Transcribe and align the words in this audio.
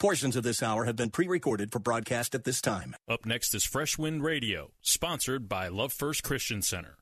Portions 0.00 0.34
of 0.34 0.42
this 0.42 0.62
hour 0.62 0.86
have 0.86 0.96
been 0.96 1.10
pre 1.10 1.28
recorded 1.28 1.70
for 1.70 1.78
broadcast 1.78 2.34
at 2.34 2.44
this 2.44 2.62
time. 2.62 2.96
Up 3.06 3.26
next 3.26 3.54
is 3.54 3.64
Fresh 3.66 3.98
Wind 3.98 4.24
Radio, 4.24 4.70
sponsored 4.80 5.46
by 5.46 5.68
Love 5.68 5.92
First 5.92 6.22
Christian 6.22 6.62
Center. 6.62 6.96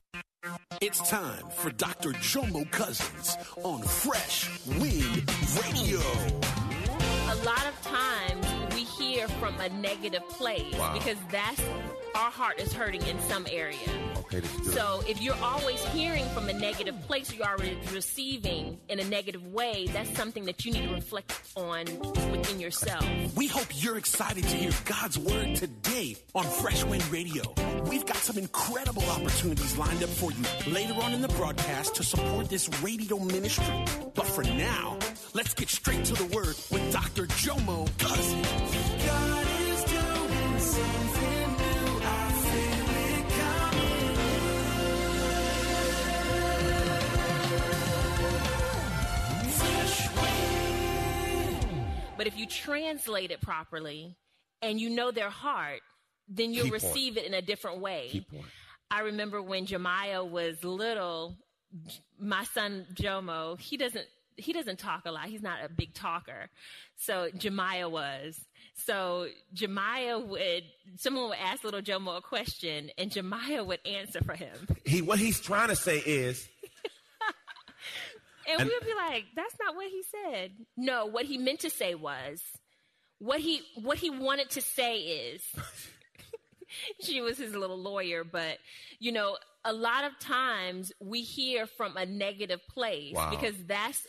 It's 0.81 0.99
time 1.09 1.45
for 1.55 1.69
Dr. 1.71 2.09
Jomo 2.11 2.69
Cousins 2.71 3.37
on 3.63 3.81
Fresh 3.83 4.49
Wind 4.67 5.31
Radio. 5.63 5.99
A 7.31 7.35
lot 7.45 7.65
of 7.67 7.81
times 7.83 8.73
we 8.75 8.81
hear 8.83 9.29
from 9.29 9.57
a 9.61 9.69
negative 9.69 10.27
place 10.29 10.73
Wow. 10.77 10.93
because 10.93 11.17
that's 11.31 11.61
our 12.15 12.31
heart 12.31 12.59
is 12.59 12.73
hurting 12.73 13.01
in 13.03 13.19
some 13.21 13.45
area. 13.51 13.77
Okay, 14.17 14.39
this 14.39 14.53
is 14.55 14.59
good. 14.61 14.73
So 14.73 15.03
if 15.07 15.21
you're 15.21 15.41
always 15.41 15.83
hearing 15.87 16.25
from 16.29 16.49
a 16.49 16.53
negative 16.53 16.95
place, 17.07 17.33
you 17.33 17.43
are 17.43 17.57
re- 17.57 17.77
receiving 17.93 18.79
in 18.89 18.99
a 18.99 19.03
negative 19.03 19.45
way. 19.53 19.87
That's 19.87 20.15
something 20.15 20.45
that 20.45 20.65
you 20.65 20.71
need 20.71 20.87
to 20.87 20.93
reflect 20.93 21.33
on 21.55 21.85
within 22.31 22.59
yourself. 22.59 23.05
We 23.35 23.47
hope 23.47 23.67
you're 23.73 23.97
excited 23.97 24.43
to 24.43 24.55
hear 24.55 24.71
God's 24.85 25.17
word 25.17 25.55
today 25.55 26.15
on 26.35 26.45
Fresh 26.45 26.83
Wind 26.85 27.05
Radio. 27.11 27.43
We've 27.85 28.05
got 28.05 28.17
some 28.17 28.37
incredible 28.37 29.03
opportunities 29.03 29.77
lined 29.77 30.03
up 30.03 30.09
for 30.09 30.31
you 30.31 30.71
later 30.71 30.93
on 31.01 31.13
in 31.13 31.21
the 31.21 31.27
broadcast 31.29 31.95
to 31.95 32.03
support 32.03 32.49
this 32.49 32.69
radio 32.81 33.19
ministry. 33.19 33.85
But 34.13 34.25
for 34.27 34.43
now, 34.43 34.97
let's 35.33 35.53
get 35.53 35.69
straight 35.69 36.05
to 36.05 36.13
the 36.13 36.25
word 36.35 36.55
with 36.71 36.91
Dr. 36.91 37.25
Jomo 37.27 37.87
Cousins. 37.97 38.88
But 52.19 52.27
if 52.27 52.37
you 52.37 52.47
translate 52.47 53.31
it 53.31 53.39
properly 53.39 54.17
and 54.61 54.77
you 54.77 54.89
know 54.89 55.09
their 55.09 55.29
heart, 55.29 55.79
then 56.27 56.53
you'll 56.53 56.65
Key 56.65 56.71
point. 56.71 56.83
receive 56.83 57.17
it 57.17 57.23
in 57.25 57.33
a 57.33 57.41
different 57.41 57.79
way. 57.79 58.09
Key 58.11 58.25
point. 58.29 58.45
I 58.91 59.03
remember 59.03 59.41
when 59.41 59.65
Jemiah 59.65 60.29
was 60.29 60.61
little, 60.61 61.37
my 62.19 62.43
son 62.43 62.87
Jomo, 62.93 63.57
he 63.57 63.77
doesn't 63.77 64.05
he 64.35 64.51
doesn't 64.51 64.79
talk 64.79 65.03
a 65.05 65.11
lot. 65.11 65.27
He's 65.27 65.41
not 65.41 65.63
a 65.63 65.69
big 65.69 65.93
talker. 65.93 66.49
So 66.97 67.29
Jemiah 67.37 67.89
was. 67.89 68.37
So 68.73 69.27
Jemiah 69.55 70.21
would 70.21 70.63
someone 70.97 71.29
would 71.29 71.37
ask 71.37 71.63
little 71.63 71.81
Jomo 71.81 72.17
a 72.17 72.21
question 72.21 72.89
and 72.97 73.09
Jemiah 73.09 73.65
would 73.65 73.79
answer 73.85 74.19
for 74.25 74.33
him. 74.33 74.67
He 74.83 75.01
what 75.01 75.19
he's 75.19 75.39
trying 75.39 75.69
to 75.69 75.75
say 75.77 75.99
is 75.99 76.49
And, 78.49 78.61
And- 78.61 78.69
we'll 78.69 78.81
be 78.81 78.95
like, 78.95 79.25
that's 79.35 79.55
not 79.63 79.75
what 79.75 79.87
he 79.87 80.01
said. 80.03 80.51
No, 80.75 81.05
what 81.05 81.25
he 81.25 81.37
meant 81.37 81.59
to 81.61 81.69
say 81.69 81.95
was 81.95 82.41
what 83.19 83.39
he 83.39 83.61
what 83.75 83.97
he 83.97 84.09
wanted 84.09 84.49
to 84.51 84.61
say 84.61 84.99
is 84.99 85.43
she 87.01 87.21
was 87.21 87.37
his 87.37 87.55
little 87.55 87.77
lawyer, 87.77 88.23
but 88.23 88.57
you 88.99 89.11
know, 89.11 89.37
a 89.65 89.73
lot 89.73 90.05
of 90.05 90.17
times 90.19 90.91
we 91.01 91.21
hear 91.21 91.67
from 91.67 91.97
a 91.97 92.05
negative 92.05 92.61
place 92.69 93.13
Wow. 93.15 93.29
because 93.31 93.55
that's 93.65 94.01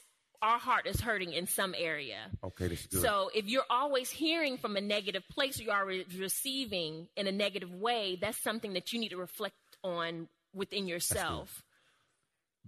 our 0.42 0.58
heart 0.58 0.86
is 0.86 0.98
hurting 1.00 1.32
in 1.34 1.46
some 1.46 1.74
area. 1.76 2.16
Okay, 2.42 2.68
this 2.68 2.80
is 2.80 2.86
good. 2.86 3.02
So 3.02 3.30
if 3.34 3.46
you're 3.46 3.64
always 3.68 4.08
hearing 4.10 4.56
from 4.56 4.76
a 4.76 4.80
negative 4.80 5.22
place, 5.30 5.58
you 5.58 5.70
are 5.70 5.84
re- 5.84 6.06
receiving 6.18 7.08
in 7.16 7.26
a 7.26 7.32
negative 7.32 7.70
way. 7.74 8.16
That's 8.18 8.38
something 8.38 8.72
that 8.72 8.92
you 8.92 9.00
need 9.00 9.10
to 9.10 9.18
reflect 9.18 9.54
on 9.84 10.28
within 10.54 10.86
yourself. 10.88 11.62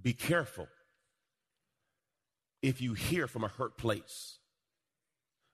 be 0.00 0.12
careful 0.12 0.66
if 2.62 2.81
you 2.81 2.95
hear 2.95 3.27
from 3.27 3.45
a 3.45 3.49
hurt 3.49 3.77
place. 3.77 4.39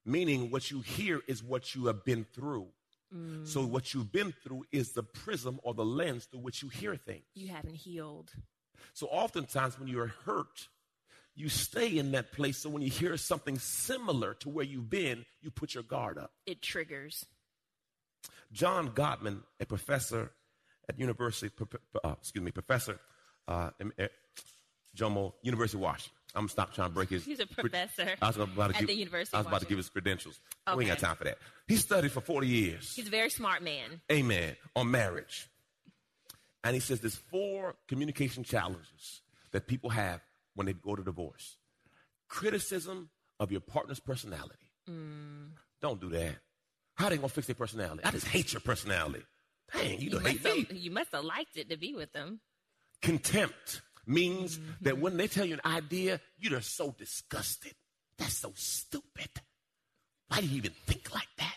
Meaning, 0.05 0.51
what 0.51 0.71
you 0.71 0.81
hear 0.81 1.21
is 1.27 1.43
what 1.43 1.75
you 1.75 1.87
have 1.87 2.05
been 2.05 2.25
through. 2.25 2.69
So, 3.45 3.65
what 3.65 3.95
you've 3.95 4.13
been 4.13 4.35
through 4.45 4.65
is 4.71 4.93
the 4.93 5.03
prism 5.03 5.61
or 5.63 5.73
the 5.73 5.85
lens 5.85 6.27
through 6.27 6.41
which 6.41 6.63
you 6.63 6.69
hear 6.69 6.95
things. 6.95 7.25
You 7.35 7.49
haven't 7.49 7.77
healed. 7.77 8.33
So, 8.93 9.07
oftentimes, 9.07 9.79
when 9.79 9.89
you're 9.89 10.13
hurt, 10.27 10.69
you 11.35 11.49
stay 11.49 11.97
in 11.97 12.13
that 12.13 12.33
place. 12.33 12.59
So, 12.59 12.69
when 12.69 12.83
you 12.83 12.91
hear 12.91 13.17
something 13.17 13.59
similar 13.59 14.35
to 14.35 14.51
where 14.51 14.65
you've 14.65 14.91
been, 14.91 15.25
you 15.41 15.51
put 15.51 15.73
your 15.75 15.85
guard 15.85 16.19
up. 16.19 16.33
It 16.45 16.61
triggers. 16.61 17.25
John 18.53 18.91
Gottman, 18.91 19.43
a 19.59 19.65
professor 19.65 20.31
at 20.87 20.99
University, 20.99 21.51
uh, 22.05 22.15
excuse 22.21 22.45
me, 22.45 22.51
professor, 22.51 22.99
uh, 23.47 23.71
eh, 23.99 24.09
Jomo, 24.97 25.33
University 25.43 25.79
of 25.79 25.83
Washington. 25.83 26.18
I'm 26.35 26.43
gonna 26.43 26.49
stop 26.49 26.75
trying 26.75 26.89
to 26.89 26.95
break 26.95 27.09
his. 27.09 27.25
He's 27.27 27.41
a 27.41 27.47
professor 27.47 28.15
I 28.21 28.27
was 28.27 28.37
about 28.37 28.71
to 28.71 28.77
at 28.77 28.81
give, 28.81 28.89
the 28.89 28.95
University 28.95 29.35
I 29.35 29.39
was 29.41 29.47
about 29.47 29.61
to 29.63 29.67
give 29.67 29.79
his 29.79 29.89
credentials. 29.89 30.39
We 30.77 30.85
ain't 30.85 30.93
got 30.93 30.99
time 30.99 31.17
for 31.17 31.25
that. 31.25 31.39
He 31.67 31.77
studied 31.77 32.13
for 32.13 32.21
40 32.21 32.47
years. 32.47 32.93
He's 32.95 33.07
a 33.07 33.11
very 33.11 33.31
smart 33.31 33.63
man. 33.63 34.01
Amen. 34.13 34.57
On 34.77 34.91
marriage. 34.91 35.49
And 36.65 36.75
he 36.75 36.81
says 36.81 37.01
there's 37.01 37.17
four 37.17 37.77
communication 37.87 38.45
challenges 38.45 39.23
that 39.53 39.67
people 39.67 39.91
have 39.91 40.21
when 40.55 40.67
they 40.67 40.75
go 40.75 40.95
to 40.97 41.03
divorce. 41.03 41.57
Criticism 42.29 43.09
of 43.41 43.51
your 43.51 43.61
partner's 43.61 44.01
personality. 44.01 44.55
Mm. 44.89 45.51
Don't 45.81 46.01
do 46.01 46.11
that. 46.11 46.37
How 46.95 47.09
they 47.09 47.17
gonna 47.17 47.29
fix 47.29 47.47
their 47.47 47.55
personality? 47.55 48.03
I 48.05 48.11
just 48.11 48.27
hate 48.27 48.53
your 48.53 48.61
personality. 48.61 49.25
Dang, 49.73 49.99
you 50.01 50.05
You 50.05 50.11
don't 50.11 50.27
hate 50.27 50.71
me. 50.73 50.79
you 50.79 50.91
must 50.91 51.13
have 51.13 51.25
liked 51.25 51.57
it 51.57 51.71
to 51.71 51.77
be 51.77 51.95
with 51.95 52.13
them. 52.13 52.41
Contempt 53.01 53.81
means 54.09 54.59
that 54.81 54.99
when 54.99 55.17
they 55.17 55.29
tell 55.29 55.45
you 55.45 55.55
an 55.55 55.61
idea, 55.65 56.21
you're 56.39 56.53
just 56.59 56.77
so 56.77 56.95
disgusted. 56.99 57.75
That's 58.19 58.37
so 58.37 58.53
stupid. 58.57 59.29
Why 60.29 60.41
do 60.41 60.47
you 60.47 60.57
even 60.57 60.73
think 60.87 61.15
like 61.15 61.29
that? 61.39 61.57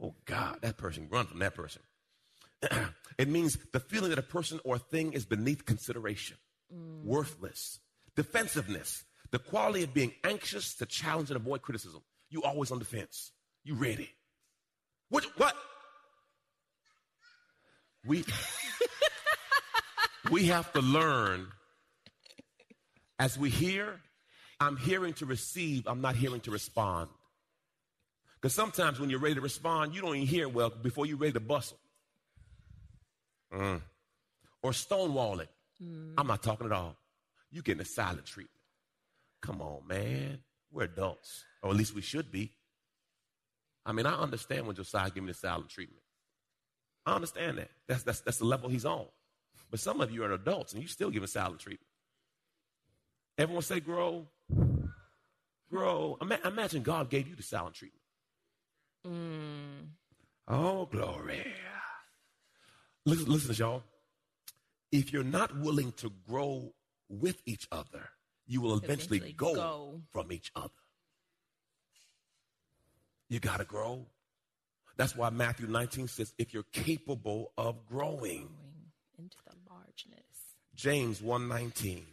Oh 0.00 0.14
God, 0.24 0.58
that 0.62 0.76
person, 0.76 1.08
run 1.10 1.26
from 1.26 1.38
that 1.38 1.54
person. 1.54 1.82
it 3.18 3.28
means 3.28 3.56
the 3.72 3.80
feeling 3.80 4.10
that 4.10 4.18
a 4.18 4.22
person 4.22 4.60
or 4.64 4.76
a 4.76 4.78
thing 4.78 5.12
is 5.12 5.24
beneath 5.24 5.64
consideration, 5.64 6.36
Mm. 6.74 7.04
worthless, 7.04 7.78
defensiveness, 8.16 9.04
the 9.30 9.38
quality 9.38 9.84
of 9.84 9.92
being 9.92 10.12
anxious 10.24 10.74
to 10.76 10.86
challenge 10.86 11.28
and 11.30 11.36
avoid 11.36 11.60
criticism. 11.60 12.00
You 12.30 12.42
always 12.42 12.70
on 12.70 12.78
defense. 12.78 13.32
You 13.64 13.74
ready. 13.74 14.10
What? 15.10 15.24
What? 15.36 15.54
We 18.06 18.24
we 20.30 20.46
have 20.46 20.72
to 20.72 20.80
learn 20.80 21.48
as 23.18 23.38
we 23.38 23.50
hear. 23.50 24.00
I'm 24.60 24.76
hearing 24.76 25.14
to 25.14 25.26
receive. 25.26 25.86
I'm 25.86 26.00
not 26.00 26.16
hearing 26.16 26.40
to 26.42 26.50
respond. 26.50 27.10
Because 28.40 28.54
sometimes 28.54 29.00
when 29.00 29.10
you're 29.10 29.20
ready 29.20 29.34
to 29.34 29.40
respond, 29.40 29.94
you 29.94 30.00
don't 30.00 30.14
even 30.16 30.28
hear 30.28 30.48
well 30.48 30.70
before 30.70 31.06
you're 31.06 31.16
ready 31.16 31.32
to 31.32 31.40
bustle. 31.40 31.78
Mm. 33.52 33.80
Or 34.62 34.72
stonewall 34.72 35.40
it. 35.40 35.48
I'm 36.16 36.26
not 36.26 36.42
talking 36.42 36.66
at 36.66 36.72
all. 36.72 36.96
You're 37.50 37.62
getting 37.62 37.82
a 37.82 37.86
silent 37.86 38.26
treatment. 38.26 38.50
Come 39.42 39.60
on, 39.60 39.86
man. 39.86 40.38
We're 40.72 40.84
adults, 40.84 41.44
or 41.62 41.70
at 41.70 41.76
least 41.76 41.94
we 41.94 42.00
should 42.00 42.32
be. 42.32 42.50
I 43.86 43.92
mean, 43.92 44.06
I 44.06 44.14
understand 44.14 44.66
when 44.66 44.76
Josiah 44.76 45.08
giving 45.08 45.26
me 45.26 45.32
the 45.32 45.38
silent 45.38 45.68
treatment. 45.68 46.02
I 47.06 47.14
understand 47.14 47.58
that. 47.58 47.70
That's, 47.86 48.02
that's, 48.02 48.20
that's 48.20 48.38
the 48.38 48.46
level 48.46 48.70
he's 48.70 48.86
on. 48.86 49.06
But 49.70 49.80
some 49.80 50.00
of 50.00 50.10
you 50.10 50.22
are 50.24 50.32
adults 50.32 50.72
and 50.72 50.82
you 50.82 50.88
still 50.88 51.10
giving 51.10 51.26
silent 51.26 51.60
treatment. 51.60 51.88
Everyone 53.38 53.62
say, 53.62 53.80
grow. 53.80 54.26
Grow. 55.70 56.16
Ima- 56.20 56.38
imagine 56.44 56.82
God 56.82 57.10
gave 57.10 57.26
you 57.26 57.34
the 57.34 57.42
silent 57.42 57.74
treatment. 57.74 58.00
Mm. 59.06 59.88
Oh, 60.48 60.86
glory. 60.86 61.44
Listen, 63.04 63.30
listen, 63.32 63.54
y'all. 63.56 63.82
If 64.92 65.12
you're 65.12 65.24
not 65.24 65.58
willing 65.58 65.92
to 65.92 66.12
grow 66.28 66.72
with 67.08 67.42
each 67.44 67.66
other, 67.72 68.08
you 68.46 68.60
will 68.60 68.76
eventually, 68.76 69.18
Eventually 69.18 69.32
go, 69.32 69.54
go. 69.54 70.00
from 70.12 70.30
each 70.32 70.52
other. 70.54 70.70
You 73.28 73.40
got 73.40 73.56
to 73.58 73.64
grow. 73.64 74.06
That's 74.96 75.16
why 75.16 75.30
Matthew 75.30 75.66
19 75.66 76.06
says, 76.06 76.32
if 76.38 76.54
you're 76.54 76.62
capable 76.72 77.52
of 77.58 77.84
growing. 77.86 78.48
The 79.18 79.43
largeness. 79.94 80.24
James 80.74 81.20
1:19. 81.20 82.06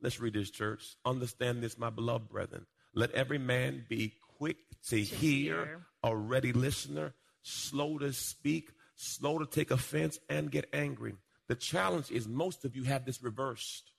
Let's 0.00 0.20
read 0.20 0.34
this, 0.34 0.50
church. 0.50 0.96
Understand 1.04 1.62
this, 1.62 1.78
my 1.78 1.90
beloved 1.90 2.28
brethren. 2.28 2.66
Let 2.94 3.12
every 3.12 3.38
man 3.38 3.86
be 3.88 4.14
quick 4.38 4.56
to, 4.88 5.00
hear, 5.00 5.64
hear. 5.64 5.86
a 6.02 6.16
ready 6.16 6.52
listener, 6.52 7.14
slow 7.42 7.98
to 7.98 8.12
speak, 8.12 8.70
slow 8.96 9.38
to 9.38 9.46
take 9.46 9.70
offense, 9.70 10.18
and 10.28 10.50
get 10.50 10.68
angry. 10.72 11.14
The 11.48 11.54
challenge 11.54 12.10
is 12.10 12.26
most 12.26 12.64
of 12.64 12.74
you 12.74 12.84
have 12.84 13.04
this 13.04 13.22
reversed. 13.22 13.92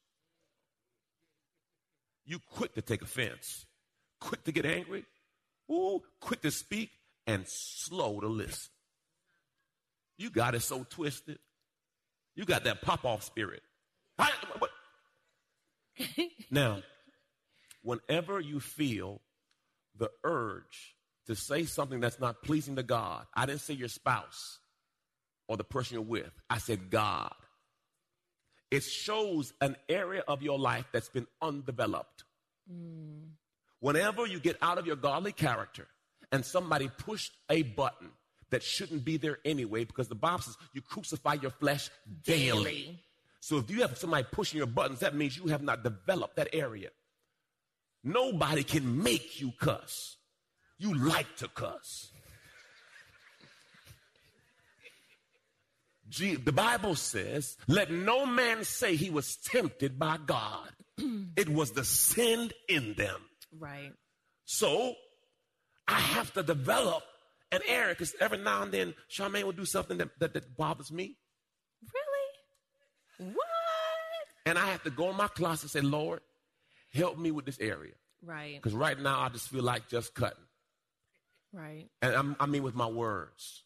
You 2.25 2.39
quick 2.39 2.73
to 2.75 2.81
take 2.81 3.01
offense, 3.01 3.65
quick 4.19 4.43
to 4.43 4.51
get 4.51 4.65
angry, 4.65 5.05
ooh, 5.71 6.01
quick 6.19 6.41
to 6.41 6.51
speak, 6.51 6.91
and 7.25 7.45
slow 7.47 8.19
to 8.19 8.27
listen. 8.27 8.71
You 10.17 10.29
got 10.29 10.55
it 10.55 10.61
so 10.61 10.85
twisted. 10.89 11.39
You 12.35 12.45
got 12.45 12.63
that 12.63 12.81
pop 12.81 13.05
off 13.05 13.23
spirit. 13.23 13.61
I- 14.17 14.31
what- 14.59 14.71
now, 16.51 16.81
whenever 17.81 18.39
you 18.39 18.59
feel 18.59 19.21
the 19.95 20.09
urge 20.23 20.95
to 21.27 21.35
say 21.35 21.65
something 21.65 21.99
that's 21.99 22.19
not 22.19 22.41
pleasing 22.43 22.75
to 22.77 22.83
God, 22.83 23.25
I 23.33 23.45
didn't 23.45 23.61
say 23.61 23.73
your 23.73 23.87
spouse 23.87 24.59
or 25.47 25.57
the 25.57 25.63
person 25.63 25.95
you're 25.95 26.03
with, 26.03 26.31
I 26.49 26.57
said 26.57 26.89
God. 26.89 27.33
It 28.71 28.83
shows 28.83 29.53
an 29.61 29.75
area 29.87 30.23
of 30.27 30.41
your 30.41 30.57
life 30.57 30.85
that's 30.91 31.09
been 31.09 31.27
undeveloped. 31.41 32.23
Mm. 32.71 33.33
Whenever 33.79 34.25
you 34.25 34.39
get 34.39 34.57
out 34.61 34.77
of 34.79 34.87
your 34.87 34.95
godly 34.95 35.31
character 35.31 35.87
and 36.31 36.43
somebody 36.43 36.89
pushed 36.97 37.33
a 37.49 37.61
button 37.61 38.09
that 38.53 38.63
shouldn't 38.63 39.03
be 39.03 39.17
there 39.17 39.39
anyway, 39.43 39.83
because 39.83 40.07
the 40.07 40.15
Bible 40.15 40.43
says 40.43 40.55
you 40.73 40.81
crucify 40.81 41.33
your 41.41 41.51
flesh 41.51 41.89
daily. 42.23 42.63
Daily. 42.63 42.99
So 43.39 43.57
if 43.57 43.69
you 43.69 43.81
have 43.81 43.97
somebody 43.97 44.25
pushing 44.31 44.59
your 44.59 44.67
buttons, 44.67 44.99
that 44.99 45.15
means 45.15 45.35
you 45.35 45.47
have 45.47 45.63
not 45.63 45.83
developed 45.83 46.35
that 46.35 46.49
area. 46.53 46.89
Nobody 48.03 48.63
can 48.63 49.01
make 49.01 49.41
you 49.41 49.51
cuss. 49.59 50.17
You 50.77 50.93
like 50.93 51.35
to 51.37 51.47
cuss. 51.47 52.11
Gee, 56.09 56.35
the 56.35 56.51
Bible 56.51 56.93
says, 56.93 57.57
let 57.67 57.89
no 57.89 58.27
man 58.27 58.65
say 58.65 58.95
he 58.95 59.09
was 59.09 59.37
tempted 59.37 59.97
by 59.97 60.17
God. 60.23 60.69
it 61.35 61.49
was 61.49 61.71
the 61.71 61.83
sin 61.83 62.51
in 62.69 62.93
them. 62.93 63.19
Right. 63.57 63.93
So 64.45 64.93
I 65.87 65.99
have 65.99 66.31
to 66.33 66.43
develop 66.43 67.03
an 67.53 67.61
area 67.67 67.93
because 67.93 68.15
every 68.19 68.37
now 68.37 68.63
and 68.63 68.71
then 68.71 68.93
Charmaine 69.09 69.43
will 69.43 69.51
do 69.51 69.65
something 69.65 69.97
that, 69.97 70.09
that, 70.19 70.33
that 70.33 70.57
bothers 70.57 70.91
me. 70.91 71.17
Really? 71.93 73.33
What? 73.33 73.45
And 74.45 74.57
I 74.57 74.67
have 74.67 74.83
to 74.83 74.89
go 74.89 75.09
in 75.09 75.15
my 75.15 75.27
closet 75.27 75.63
and 75.63 75.71
say, 75.71 75.81
Lord, 75.81 76.21
help 76.93 77.17
me 77.17 77.31
with 77.31 77.45
this 77.45 77.59
area. 77.59 77.93
Right. 78.25 78.55
Because 78.55 78.73
right 78.73 78.99
now 78.99 79.19
I 79.19 79.29
just 79.29 79.49
feel 79.49 79.63
like 79.63 79.87
just 79.87 80.13
cutting. 80.13 80.37
Right. 81.51 81.87
And 82.01 82.15
I'm, 82.15 82.35
I 82.39 82.45
mean 82.45 82.63
with 82.63 82.75
my 82.75 82.87
words. 82.87 83.63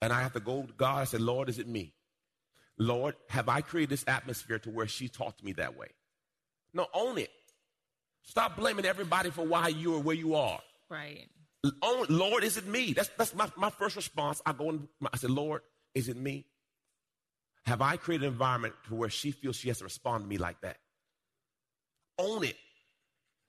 And 0.00 0.12
I 0.12 0.22
have 0.22 0.32
to 0.32 0.40
go 0.40 0.62
to 0.62 0.72
God 0.72 1.00
and 1.00 1.08
say, 1.08 1.18
Lord, 1.18 1.48
is 1.48 1.58
it 1.58 1.68
me? 1.68 1.94
Lord, 2.78 3.14
have 3.28 3.48
I 3.48 3.60
created 3.60 3.90
this 3.90 4.04
atmosphere 4.08 4.58
to 4.60 4.70
where 4.70 4.88
she 4.88 5.08
talked 5.08 5.38
to 5.38 5.44
me 5.44 5.52
that 5.52 5.76
way? 5.76 5.88
No, 6.74 6.86
own 6.94 7.18
it. 7.18 7.30
Stop 8.24 8.56
blaming 8.56 8.84
everybody 8.84 9.30
for 9.30 9.44
why 9.44 9.68
you 9.68 9.94
are 9.94 10.00
where 10.00 10.16
you 10.16 10.34
are. 10.34 10.60
Right. 10.88 11.28
Lord, 12.08 12.44
is 12.44 12.56
it 12.56 12.66
me? 12.66 12.92
That's, 12.92 13.10
that's 13.16 13.34
my, 13.34 13.48
my 13.56 13.70
first 13.70 13.96
response. 13.96 14.42
I 14.44 14.52
go 14.52 14.70
and 14.70 14.88
I 15.12 15.16
said, 15.16 15.30
Lord, 15.30 15.62
is 15.94 16.08
it 16.08 16.16
me? 16.16 16.46
Have 17.66 17.80
I 17.80 17.96
created 17.96 18.26
an 18.26 18.32
environment 18.32 18.74
to 18.88 18.94
where 18.94 19.08
she 19.10 19.30
feels 19.30 19.56
she 19.56 19.68
has 19.68 19.78
to 19.78 19.84
respond 19.84 20.24
to 20.24 20.28
me 20.28 20.38
like 20.38 20.60
that? 20.62 20.78
Own 22.18 22.44
it. 22.44 22.56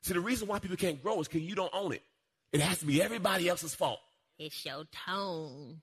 See, 0.03 0.13
the 0.13 0.19
reason 0.19 0.47
why 0.47 0.59
people 0.59 0.77
can't 0.77 1.01
grow 1.01 1.19
is 1.21 1.27
because 1.27 1.41
you 1.41 1.55
don't 1.55 1.73
own 1.73 1.93
it. 1.93 2.03
It 2.51 2.61
has 2.61 2.79
to 2.79 2.85
be 2.85 3.01
everybody 3.01 3.49
else's 3.49 3.73
fault. 3.73 3.99
It's 4.37 4.63
your 4.65 4.83
tone. 5.05 5.81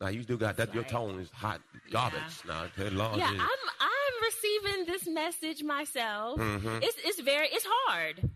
Now 0.00 0.08
you 0.08 0.24
do 0.24 0.36
got 0.36 0.56
that. 0.56 0.74
Your 0.74 0.82
tone 0.82 1.20
is 1.20 1.30
hot 1.30 1.60
garbage. 1.92 2.20
Now, 2.46 2.64
the 2.76 2.90
Lord, 2.90 3.18
yeah, 3.18 3.28
I'm 3.28 3.38
I'm 3.38 4.22
receiving 4.24 4.86
this 4.86 5.06
message 5.06 5.62
myself. 5.62 6.40
Mhm. 6.40 6.82
It's 6.82 6.96
it's 7.04 7.20
very 7.20 7.46
it's 7.46 7.66
hard. 7.68 8.28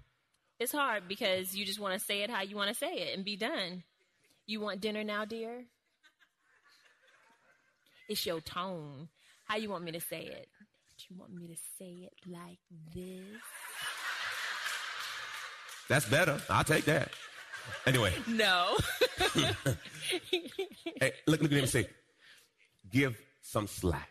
It's 0.59 0.73
hard 0.73 1.07
because 1.07 1.55
you 1.55 1.67
just 1.67 1.79
want 1.81 1.99
to 1.99 2.05
say 2.05 2.23
it 2.23 2.31
how 2.31 2.43
you 2.43 2.57
want 2.57 2.69
to 2.71 2.75
say 2.75 2.93
it 2.95 3.15
and 3.17 3.25
be 3.25 3.37
done. 3.37 3.83
You 4.47 4.61
want 4.61 4.81
dinner 4.81 5.05
now, 5.05 5.25
dear? 5.25 5.65
It's 8.09 8.25
your 8.25 8.41
tone. 8.41 9.09
How 9.47 9.57
you 9.57 9.69
want 9.69 9.85
me 9.85 9.93
to 9.93 10.01
say 10.01 10.21
it? 10.23 10.49
Do 10.99 11.05
you 11.11 11.21
want 11.21 11.35
me 11.35 11.49
to 11.49 11.57
say 11.79 12.09
it 12.09 12.15
like 12.27 12.59
this? 12.95 13.23
that's 15.89 16.07
better. 16.09 16.41
I'll 16.49 16.65
take 16.65 16.85
that. 16.87 17.11
Anyway, 17.87 18.13
No. 18.29 18.77
hey, 21.01 21.13
look, 21.27 21.43
look 21.43 21.45
at 21.45 21.53
him 21.53 21.59
and 21.59 21.69
say, 21.69 21.89
give 22.91 23.17
some 23.43 23.67
slack. 23.67 24.09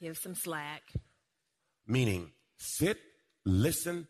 Give 0.00 0.16
some 0.16 0.34
slack. 0.34 0.82
Meaning, 1.86 2.30
sit, 2.56 2.98
listen, 3.44 4.06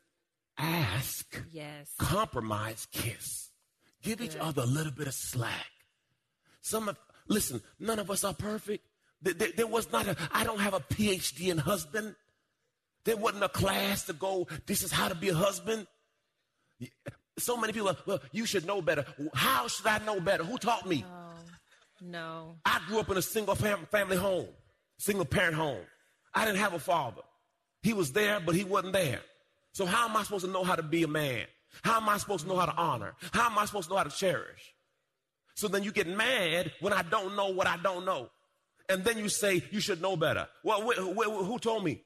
ask, 0.59 1.43
Yes. 1.51 1.91
compromise, 1.99 2.87
kiss. 2.93 3.51
Give 4.03 4.21
each 4.21 4.37
other 4.37 4.63
a 4.63 4.67
little 4.67 4.93
bit 4.93 5.07
of 5.09 5.15
slack. 5.15 5.71
Some 6.61 6.89
of, 6.89 6.97
listen, 7.29 7.63
none 7.79 7.99
of 7.99 8.11
us 8.11 8.25
are 8.25 8.35
perfect. 8.35 8.85
There, 9.23 9.35
there- 9.35 9.53
there 9.57 9.67
was 9.67 9.91
not 9.93 10.07
a, 10.07 10.17
I 10.31 10.45
don't 10.45 10.61
have 10.61 10.75
a 10.75 10.81
PhD 10.81 11.49
in 11.51 11.59
husband. 11.59 12.15
There 13.05 13.17
wasn't 13.17 13.45
a 13.45 13.49
class 13.49 14.05
to 14.07 14.13
go, 14.13 14.47
this 14.67 14.83
is 14.83 14.91
how 14.93 15.09
to 15.09 15.15
be 15.15 15.29
a 15.31 15.35
husband. 15.35 15.87
So 17.39 17.57
many 17.57 17.73
people, 17.73 17.89
are, 17.89 17.97
well, 18.07 18.21
you 18.33 18.47
should 18.47 18.67
know 18.67 18.81
better. 18.81 19.05
How 19.35 19.67
should 19.69 19.87
I 19.87 19.99
know 19.99 20.21
better? 20.21 20.45
Who 20.45 20.57
taught 20.59 20.87
me? 20.87 21.05
Oh, 21.09 21.35
no. 22.01 22.57
I 22.65 22.81
grew 22.87 23.01
up 23.01 23.11
in 23.11 23.17
a 23.17 23.23
single 23.23 23.55
fam- 23.55 23.87
family 23.91 24.17
home, 24.17 24.49
single 24.99 25.25
parent 25.25 25.55
home. 25.57 25.83
I 26.35 26.45
didn't 26.45 26.59
have 26.59 26.75
a 26.75 26.79
father. 26.79 27.23
He 27.83 27.93
was 27.93 28.13
there, 28.13 28.41
but 28.41 28.55
he 28.55 28.65
wasn't 28.65 28.93
there. 28.93 29.21
So 29.75 29.85
how 29.87 30.09
am 30.09 30.17
I 30.17 30.23
supposed 30.23 30.45
to 30.45 30.51
know 30.51 30.63
how 30.65 30.77
to 30.77 30.83
be 30.83 31.03
a 31.03 31.09
man? 31.09 31.47
How 31.83 31.97
am 31.97 32.09
I 32.09 32.17
supposed 32.19 32.45
to 32.45 32.49
know 32.49 32.57
how 32.57 32.67
to 32.67 32.77
honor? 32.77 33.15
How 33.33 33.47
am 33.51 33.59
I 33.59 33.65
supposed 33.65 33.89
to 33.89 33.93
know 33.93 33.99
how 33.99 34.05
to 34.05 34.11
cherish? 34.17 34.73
So 35.57 35.67
then 35.67 35.83
you 35.83 35.91
get 35.91 36.07
mad 36.07 36.73
when 36.81 36.93
I 36.93 37.03
don't 37.03 37.35
know 37.35 37.49
what 37.49 37.67
I 37.67 37.77
don't 37.77 38.05
know. 38.05 38.31
And 38.89 39.05
then 39.05 39.19
you 39.19 39.29
say 39.29 39.63
you 39.73 39.81
should 39.81 40.01
know 40.01 40.17
better. 40.17 40.47
Well, 40.63 40.81
wh- 40.83 41.15
wh- 41.17 41.47
who 41.47 41.59
told 41.59 41.85
me? 41.85 42.03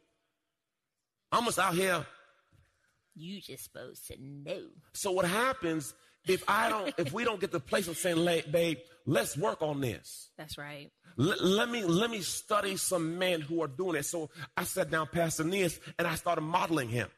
I'm 1.31 1.45
just 1.45 1.59
out 1.59 1.75
here. 1.75 2.07
You 3.15 3.41
just 3.43 3.65
supposed 3.65 4.07
to 4.07 4.15
know. 4.19 4.63
So 4.95 5.13
what 5.13 5.27
happens 5.27 5.93
if 6.27 6.43
I 6.49 6.71
don't, 6.71 6.95
if 6.99 7.13
we 7.13 7.25
don't 7.25 7.41
get 7.41 7.51
the 7.51 7.61
place 7.61 7.87
of 7.89 7.99
saying, 7.99 8.25
babe, 8.51 8.79
let's 9.05 9.37
work 9.37 9.61
on 9.61 9.81
this. 9.83 10.31
That's 10.39 10.57
right. 10.57 10.91
Let, 11.17 11.43
let 11.45 11.69
me 11.69 11.85
let 11.85 12.11
me 12.11 12.21
study 12.21 12.77
some 12.77 13.19
men 13.19 13.41
who 13.43 13.63
are 13.63 13.69
doing 13.69 13.97
it. 13.97 14.05
So 14.05 14.31
I 14.57 14.65
sat 14.65 14.91
down 14.91 15.09
Pastor 15.13 15.45
Nias 15.45 15.81
and 15.99 16.07
I 16.07 16.15
started 16.15 16.43
modeling 16.43 16.89
him. 16.89 17.09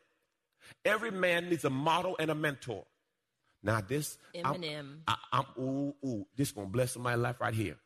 Every 0.84 1.10
man 1.10 1.48
needs 1.48 1.64
a 1.64 1.70
model 1.70 2.16
and 2.18 2.30
a 2.30 2.34
mentor. 2.34 2.84
Now 3.62 3.80
this 3.80 4.16
I'm- 4.34 4.44
Eminem. 4.54 5.00
I, 5.06 5.16
I'm 5.32 5.44
ooh 5.58 5.94
ooh. 6.04 6.26
This 6.36 6.52
gonna 6.52 6.68
bless 6.68 6.92
somebody's 6.92 7.20
life 7.20 7.40
right 7.40 7.54
here. 7.54 7.76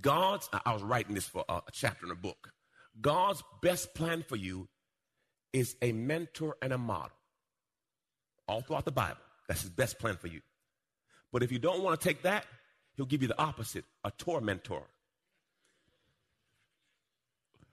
God's. 0.00 0.48
I- 0.52 0.60
I 0.66 0.72
was 0.72 0.82
writing 0.82 1.14
this 1.14 1.26
for 1.26 1.44
a, 1.48 1.54
a 1.54 1.62
chapter 1.72 2.06
in 2.06 2.12
a 2.12 2.16
book. 2.16 2.52
God's 3.00 3.42
best 3.62 3.94
plan 3.94 4.22
for 4.28 4.36
you 4.36 4.68
is 5.52 5.76
a 5.80 5.92
mentor 5.92 6.56
and 6.60 6.72
a 6.72 6.78
model. 6.78 7.16
All 8.46 8.60
throughout 8.60 8.84
the 8.84 8.92
Bible, 8.92 9.20
that's 9.48 9.62
His 9.62 9.70
best 9.70 9.98
plan 9.98 10.16
for 10.16 10.26
you. 10.26 10.40
But 11.32 11.42
if 11.42 11.50
you 11.52 11.58
don't 11.58 11.82
want 11.82 11.98
to 12.00 12.08
take 12.08 12.22
that, 12.22 12.44
He'll 12.96 13.06
give 13.06 13.22
you 13.22 13.28
the 13.28 13.40
opposite: 13.40 13.84
a 14.04 14.10
tormentor. 14.10 14.82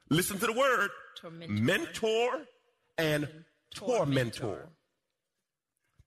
Listen 0.10 0.38
to 0.40 0.46
the 0.46 0.54
word 0.54 0.90
Tormentor. 1.18 1.52
mentor 1.54 2.42
and 2.98 3.28
tormentor. 3.76 4.70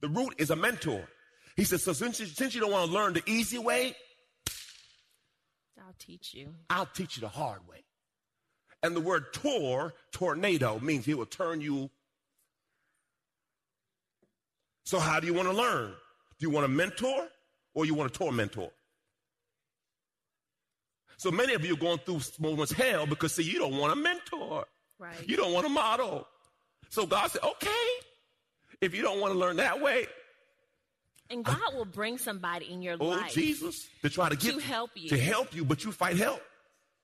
The 0.01 0.09
root 0.09 0.35
is 0.39 0.51
a 0.51 0.57
mentor. 0.57 1.09
He 1.57 1.65
says, 1.65 1.83
so 1.83 1.93
since 1.93 2.21
you, 2.21 2.27
since 2.27 2.55
you 2.55 2.61
don't 2.61 2.73
want 2.73 2.91
to 2.91 2.95
learn 2.95 3.13
the 3.13 3.23
easy 3.27 3.59
way, 3.59 3.95
I'll 5.79 5.95
teach 5.99 6.35
you. 6.35 6.55
I'll 6.69 6.87
teach 6.87 7.17
you 7.17 7.21
the 7.21 7.29
hard 7.29 7.67
way. 7.69 7.85
And 8.83 8.97
the 8.97 9.01
word 9.01 9.33
tor, 9.33 9.95
tornado, 10.13 10.79
means 10.79 11.05
he 11.05 11.15
will 11.15 11.27
turn 11.27 11.61
you. 11.61 11.91
So 14.85 14.99
how 14.99 15.21
do 15.21 15.27
you 15.27 15.35
want 15.35 15.49
to 15.49 15.55
learn? 15.55 15.91
Do 16.39 16.47
you 16.47 16.51
want 16.51 16.65
a 16.65 16.69
mentor 16.69 17.29
or 17.75 17.85
you 17.85 17.95
want 17.95 18.11
a 18.11 18.19
tormentor? 18.19 18.71
So 21.19 21.31
many 21.31 21.53
of 21.53 21.65
you 21.65 21.75
are 21.75 21.77
going 21.77 21.99
through 21.99 22.21
moments 22.39 22.73
hell 22.73 23.07
because 23.07 23.33
see, 23.33 23.43
you 23.43 23.59
don't 23.59 23.77
want 23.77 23.93
a 23.93 23.97
mentor. 23.97 24.65
Right. 24.99 25.29
You 25.29 25.37
don't 25.37 25.53
want 25.53 25.67
a 25.67 25.69
model. 25.69 26.27
So 26.91 27.07
God 27.07 27.31
said, 27.31 27.43
okay, 27.43 27.87
if 28.81 28.95
you 28.95 29.03
don't 29.03 29.21
want 29.21 29.33
to 29.33 29.39
learn 29.39 29.57
that 29.57 29.81
way, 29.81 30.07
And 31.31 31.45
God 31.45 31.75
will 31.75 31.85
bring 31.85 32.19
somebody 32.19 32.67
in 32.71 32.83
your 32.83 32.97
oh 33.01 33.07
life. 33.09 33.33
Jesus, 33.33 33.89
to 34.03 34.11
try 34.11 34.29
to 34.29 34.37
get 34.37 34.55
To 34.55 34.61
help 34.61 34.91
you. 34.97 35.09
to 35.11 35.19
help 35.19 35.55
you, 35.55 35.65
but 35.65 35.85
you 35.85 35.93
fight 35.93 36.17
help. 36.17 36.43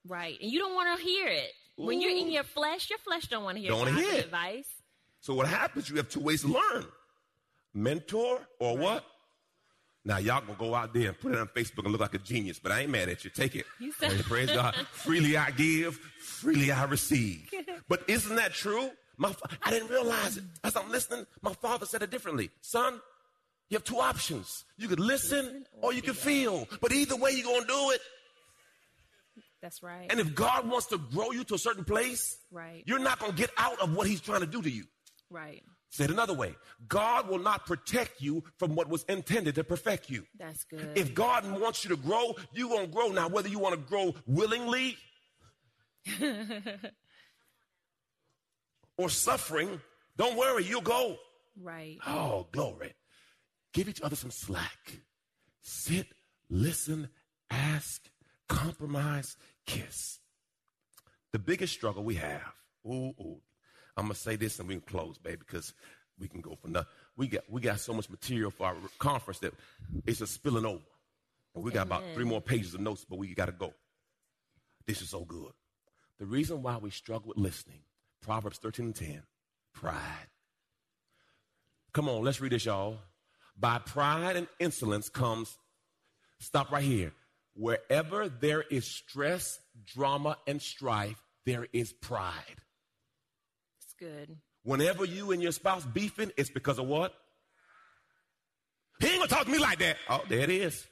Right. 0.07 0.37
And 0.41 0.51
you 0.51 0.59
don't 0.59 0.75
want 0.75 0.99
to 0.99 1.05
hear 1.05 1.29
it. 1.29 1.53
When 1.77 2.01
you're 2.01 2.11
in 2.17 2.31
your 2.33 2.43
flesh, 2.45 2.91
your 2.91 2.99
flesh 3.01 3.29
don't 3.29 3.45
want 3.45 3.57
to 3.57 3.61
hear 3.63 3.71
Don't 3.71 3.95
hear 3.95 4.19
advice. 4.21 4.67
So 5.21 5.35
what 5.35 5.47
happens? 5.47 5.89
You 5.91 5.97
have 5.97 6.09
two 6.09 6.21
ways 6.21 6.43
to 6.43 6.49
learn: 6.49 6.87
mentor 7.75 8.41
or 8.59 8.77
what? 8.79 9.05
Now 10.05 10.19
y'all 10.19 10.41
gonna 10.41 10.55
go 10.59 10.75
out 10.75 10.95
there 10.95 11.09
and 11.09 11.19
put 11.21 11.33
it 11.33 11.39
on 11.39 11.49
Facebook 11.49 11.83
and 11.85 11.93
look 11.93 12.01
like 12.01 12.15
a 12.15 12.19
genius, 12.19 12.59
but 12.61 12.71
I 12.73 12.81
ain't 12.83 12.91
mad 12.91 13.09
at 13.09 13.25
you. 13.25 13.31
Take 13.31 13.57
it. 13.57 13.67
You 13.81 13.93
said- 13.93 14.25
praise 14.25 14.51
God. 14.51 14.75
freely 14.93 15.37
I 15.37 15.51
give, 15.51 15.97
freely 16.19 16.71
I 16.73 16.85
receive. 16.85 17.51
But 17.89 18.03
isn't 18.09 18.37
that 18.37 18.53
true? 18.55 18.91
My, 19.19 19.35
I 19.63 19.71
didn't 19.71 19.89
realize 19.89 20.37
it. 20.37 20.45
As 20.63 20.77
I'm 20.77 20.91
listening, 20.91 21.27
my 21.43 21.53
father 21.55 21.87
said 21.87 22.03
it 22.03 22.11
differently. 22.11 22.51
Son, 22.61 23.01
you 23.71 23.77
have 23.77 23.85
two 23.85 23.99
options. 23.99 24.65
You 24.77 24.89
could 24.89 25.01
listen 25.01 25.65
or 25.81 25.93
you 25.93 26.03
can 26.03 26.15
feel. 26.15 26.69
But 26.81 26.93
either 26.93 27.17
way, 27.17 27.31
you're 27.33 27.47
gonna 27.53 27.67
do 27.67 27.91
it. 27.91 28.01
That's 29.63 29.83
right. 29.83 30.07
And 30.11 30.21
if 30.21 30.35
God 30.35 30.69
wants 30.69 30.87
to 30.89 30.99
grow 30.99 31.31
you 31.33 31.43
to 31.45 31.55
a 31.55 31.59
certain 31.59 31.85
place, 31.85 32.37
Right. 32.53 32.83
you're 32.87 32.99
not 32.99 33.19
gonna 33.19 33.33
get 33.33 33.51
out 33.57 33.81
of 33.81 33.95
what 33.97 34.07
He's 34.07 34.21
trying 34.21 34.41
to 34.41 34.47
do 34.47 34.61
to 34.63 34.71
you. 34.71 34.85
right. 35.31 35.63
Said 35.89 36.11
another 36.11 36.35
way, 36.35 36.55
God 36.89 37.27
will 37.29 37.39
not 37.39 37.65
protect 37.65 38.21
you 38.21 38.43
from 38.59 38.75
what 38.75 38.87
was 38.89 39.05
intended 39.05 39.55
to 39.55 39.65
perfect 39.65 40.11
you. 40.11 40.27
That's 40.39 40.65
good. 40.65 40.93
If 40.99 41.15
God 41.15 41.49
wants 41.59 41.85
you 41.85 41.91
to 41.91 41.97
grow, 41.97 42.35
you're 42.53 42.69
going 42.69 42.87
to 42.87 42.93
grow. 42.93 43.09
Now, 43.09 43.29
whether 43.29 43.49
you 43.49 43.59
want 43.61 43.77
to 43.77 43.81
grow 43.81 44.15
willingly 44.27 44.99
or 48.99 49.09
suffering, 49.09 49.81
don't 50.17 50.37
worry, 50.37 50.65
you'll 50.65 50.81
go. 50.81 51.17
right. 51.63 51.99
Oh, 52.07 52.47
glory. 52.53 52.95
Give 53.73 53.89
each 53.89 54.01
other 54.01 54.17
some 54.17 54.31
slack. 54.31 55.01
Sit, 55.63 56.07
listen, 56.49 57.09
ask, 57.51 58.09
compromise, 58.49 59.37
kiss. 59.67 60.21
The 61.33 61.39
biggest 61.39 61.75
struggle 61.75 62.03
we 62.05 62.15
have, 62.15 62.55
ooh, 62.87 63.13
ooh, 63.21 63.41
I'm 63.97 64.05
gonna 64.05 64.15
say 64.15 64.37
this 64.37 64.59
and 64.59 64.69
we 64.69 64.75
can 64.75 64.81
close, 64.83 65.19
baby, 65.19 65.39
because 65.47 65.75
we 66.19 66.29
can 66.29 66.41
go 66.41 66.55
for 66.55 66.69
nothing. 66.69 66.89
We 67.17 67.27
got 67.29 67.43
we 67.51 67.61
got 67.61 67.81
so 67.81 67.93
much 67.93 68.09
material 68.09 68.51
for 68.51 68.67
our 68.69 68.77
conference 68.99 69.41
that 69.41 69.53
it's 70.07 70.21
just 70.21 70.33
spilling 70.35 70.65
over. 70.65 70.85
And 71.55 71.65
we 71.65 71.71
got 71.71 71.87
about 71.87 72.05
three 72.15 72.25
more 72.25 72.41
pages 72.41 72.75
of 72.75 72.81
notes, 72.81 73.05
but 73.09 73.19
we 73.19 73.35
gotta 73.35 73.53
go. 73.53 73.75
This 74.87 75.03
is 75.03 75.11
so 75.11 75.25
good. 75.25 75.53
The 76.19 76.27
reason 76.27 76.63
why 76.63 76.77
we 76.79 76.91
struggle 76.91 77.29
with 77.29 77.39
listening, 77.39 77.81
Proverbs 78.27 78.59
13 78.59 78.87
and 78.87 78.95
10, 78.95 79.23
pride. 79.73 80.27
Come 81.93 82.09
on, 82.09 82.25
let's 82.25 82.41
read 82.41 82.51
this, 82.51 82.65
y'all. 82.65 82.99
By 83.57 83.79
pride 83.79 84.35
and 84.35 84.49
insolence 84.59 85.09
comes, 85.09 85.57
stop 86.41 86.73
right 86.73 86.83
here. 86.83 87.13
Wherever 87.55 88.29
there 88.29 88.65
is 88.69 88.85
stress, 88.85 89.61
drama, 89.95 90.37
and 90.49 90.61
strife, 90.61 91.23
there 91.45 91.69
is 91.73 91.93
pride. 91.93 92.33
It's 93.81 93.95
good. 93.97 94.37
Whenever 94.65 95.05
you 95.05 95.31
and 95.31 95.41
your 95.41 95.53
spouse 95.53 95.85
beefing, 95.85 96.33
it's 96.37 96.51
because 96.51 96.81
of 96.81 96.89
what? 96.89 97.15
He 98.99 99.07
ain't 99.07 99.19
gonna 99.19 99.29
talk 99.29 99.45
to 99.45 99.53
me 99.53 99.59
like 99.59 99.79
that. 99.79 99.99
Oh, 100.11 100.25
there 100.29 100.41
it 100.41 100.51
is. 100.51 100.85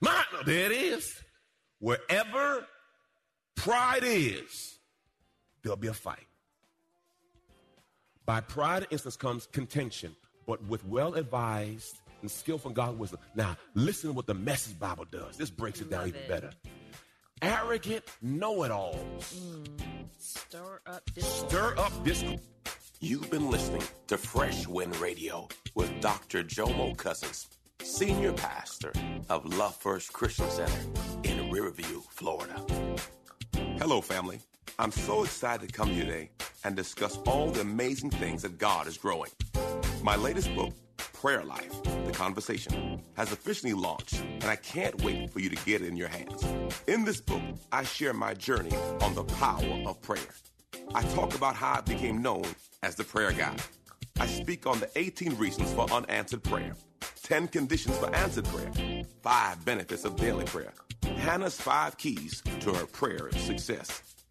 My, 0.00 0.22
there 0.46 0.70
it 0.70 0.72
is. 0.72 1.12
Wherever 1.80 2.64
pride 3.56 4.04
is, 4.04 4.78
there'll 5.64 5.76
be 5.76 5.88
a 5.88 5.92
fight. 5.92 6.25
By 8.26 8.40
pride 8.40 8.82
and 8.82 8.88
instance 8.90 9.16
comes 9.16 9.46
contention, 9.46 10.16
but 10.48 10.62
with 10.64 10.84
well 10.84 11.14
advised 11.14 12.00
and 12.22 12.30
skillful 12.30 12.72
God 12.72 12.98
wisdom. 12.98 13.20
Now, 13.36 13.56
listen 13.74 14.10
to 14.10 14.14
what 14.14 14.26
the 14.26 14.34
message 14.34 14.76
Bible 14.80 15.04
does. 15.04 15.36
This 15.36 15.48
breaks 15.48 15.80
it 15.80 15.90
down 15.90 16.08
even 16.08 16.20
it. 16.22 16.28
better. 16.28 16.50
Arrogant 17.40 18.02
know 18.22 18.64
it 18.64 18.72
alls. 18.72 19.40
Stir 20.18 20.80
up 20.86 21.08
this. 21.14 21.24
Stir 21.24 21.76
up 21.78 22.04
discord. 22.04 22.40
You've 22.98 23.30
been 23.30 23.48
listening 23.48 23.82
to 24.08 24.18
Fresh 24.18 24.66
Wind 24.66 24.96
Radio 24.96 25.46
with 25.76 26.00
Dr. 26.00 26.42
Jomo 26.42 26.96
Cousins, 26.96 27.46
Senior 27.80 28.32
Pastor 28.32 28.92
of 29.28 29.44
Love 29.56 29.76
First 29.76 30.12
Christian 30.12 30.50
Center 30.50 30.80
in 31.22 31.50
Riverview, 31.50 32.00
Florida. 32.10 32.60
Hello, 33.78 34.00
family. 34.00 34.40
I'm 34.80 34.90
so 34.90 35.22
excited 35.22 35.68
to 35.68 35.72
come 35.72 35.90
here 35.90 36.04
today 36.04 36.30
and 36.66 36.74
discuss 36.74 37.16
all 37.26 37.48
the 37.50 37.60
amazing 37.60 38.10
things 38.10 38.42
that 38.42 38.58
God 38.58 38.88
is 38.88 38.98
growing. 38.98 39.30
My 40.02 40.16
latest 40.16 40.52
book, 40.56 40.74
Prayer 40.96 41.44
Life 41.44 41.80
The 42.04 42.12
Conversation, 42.12 43.00
has 43.16 43.30
officially 43.30 43.72
launched, 43.72 44.20
and 44.20 44.44
I 44.44 44.56
can't 44.56 45.00
wait 45.04 45.30
for 45.30 45.38
you 45.38 45.48
to 45.48 45.64
get 45.64 45.80
it 45.80 45.86
in 45.86 45.96
your 45.96 46.08
hands. 46.08 46.44
In 46.88 47.04
this 47.04 47.20
book, 47.20 47.42
I 47.70 47.84
share 47.84 48.12
my 48.12 48.34
journey 48.34 48.76
on 49.00 49.14
the 49.14 49.22
power 49.24 49.82
of 49.86 50.02
prayer. 50.02 50.34
I 50.92 51.02
talk 51.04 51.36
about 51.36 51.54
how 51.54 51.74
I 51.74 51.80
became 51.82 52.20
known 52.20 52.44
as 52.82 52.96
the 52.96 53.04
prayer 53.04 53.30
guy. 53.30 53.56
I 54.18 54.26
speak 54.26 54.66
on 54.66 54.80
the 54.80 54.90
18 54.96 55.36
reasons 55.36 55.72
for 55.72 55.90
unanswered 55.92 56.42
prayer, 56.42 56.74
10 57.22 57.46
conditions 57.48 57.96
for 57.96 58.12
answered 58.14 58.46
prayer, 58.46 59.04
5 59.22 59.64
benefits 59.64 60.04
of 60.04 60.16
daily 60.16 60.46
prayer, 60.46 60.72
Hannah's 61.16 61.60
5 61.60 61.96
keys 61.96 62.42
to 62.60 62.72
her 62.72 62.86
prayer 62.86 63.30
success, 63.32 64.02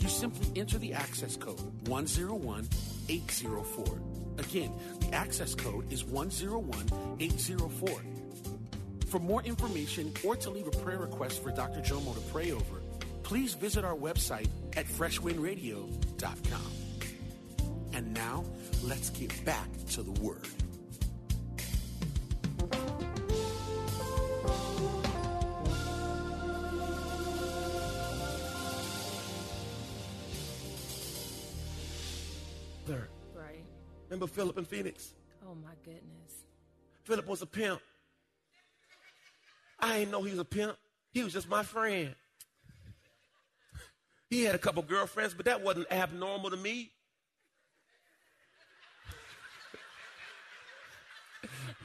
You 0.00 0.08
simply 0.08 0.60
enter 0.60 0.78
the 0.78 0.94
access 0.94 1.36
code 1.36 1.60
101804. 1.88 4.00
Again, 4.38 4.72
the 5.00 5.14
access 5.14 5.54
code 5.54 5.92
is 5.92 6.04
101804. 6.04 7.88
For 9.06 9.20
more 9.20 9.42
information 9.42 10.12
or 10.24 10.34
to 10.36 10.50
leave 10.50 10.66
a 10.66 10.72
prayer 10.72 10.98
request 10.98 11.42
for 11.42 11.50
Dr. 11.52 11.80
Jomo 11.80 12.14
to 12.14 12.20
pray 12.32 12.52
over, 12.52 12.82
please 13.22 13.54
visit 13.54 13.84
our 13.84 13.94
website 13.94 14.48
at 14.76 14.86
freshwindradio.com. 14.86 16.72
And 17.92 18.12
now, 18.12 18.44
let's 18.82 19.10
get 19.10 19.44
back 19.44 19.68
to 19.90 20.02
the 20.02 20.10
Word. 20.20 20.48
Philip 34.34 34.58
and 34.58 34.66
Phoenix? 34.66 35.14
Oh 35.48 35.54
my 35.54 35.74
goodness. 35.84 36.42
Philip 37.04 37.26
was 37.26 37.40
a 37.40 37.46
pimp. 37.46 37.80
I 39.78 40.00
didn't 40.00 40.10
know 40.10 40.22
he 40.22 40.30
was 40.30 40.40
a 40.40 40.44
pimp. 40.44 40.76
He 41.12 41.22
was 41.22 41.32
just 41.32 41.48
my 41.48 41.62
friend. 41.62 42.16
He 44.28 44.42
had 44.42 44.56
a 44.56 44.58
couple 44.58 44.82
girlfriends, 44.82 45.34
but 45.34 45.46
that 45.46 45.62
wasn't 45.62 45.86
abnormal 45.92 46.50
to 46.50 46.56
me. 46.56 46.90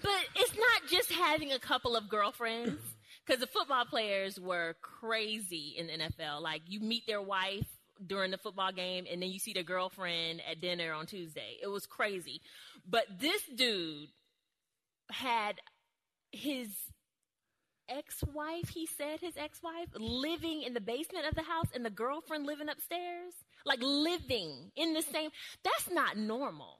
But 0.01 0.25
it's 0.35 0.55
not 0.55 0.89
just 0.89 1.11
having 1.11 1.51
a 1.51 1.59
couple 1.59 1.95
of 1.95 2.09
girlfriends. 2.09 2.81
Because 3.25 3.41
the 3.41 3.47
football 3.47 3.85
players 3.85 4.39
were 4.39 4.75
crazy 4.81 5.75
in 5.77 5.85
the 5.85 5.93
NFL. 5.93 6.41
Like, 6.41 6.63
you 6.65 6.79
meet 6.79 7.05
their 7.05 7.21
wife 7.21 7.67
during 8.05 8.31
the 8.31 8.37
football 8.37 8.71
game, 8.71 9.05
and 9.11 9.21
then 9.21 9.29
you 9.29 9.39
see 9.39 9.53
the 9.53 9.63
girlfriend 9.63 10.41
at 10.49 10.61
dinner 10.61 10.93
on 10.93 11.05
Tuesday. 11.05 11.57
It 11.61 11.67
was 11.67 11.85
crazy. 11.85 12.41
But 12.87 13.05
this 13.19 13.41
dude 13.55 14.09
had 15.11 15.55
his 16.31 16.69
ex-wife, 17.89 18.69
he 18.69 18.85
said 18.85 19.19
his 19.19 19.35
ex-wife, 19.35 19.89
living 19.97 20.61
in 20.61 20.73
the 20.73 20.81
basement 20.81 21.25
of 21.27 21.35
the 21.35 21.41
house 21.41 21.67
and 21.73 21.83
the 21.83 21.89
girlfriend 21.89 22.45
living 22.45 22.69
upstairs. 22.69 23.33
Like 23.65 23.79
living 23.81 24.71
in 24.77 24.93
the 24.93 25.01
same. 25.01 25.31
That's 25.63 25.89
not 25.91 26.15
normal. 26.15 26.79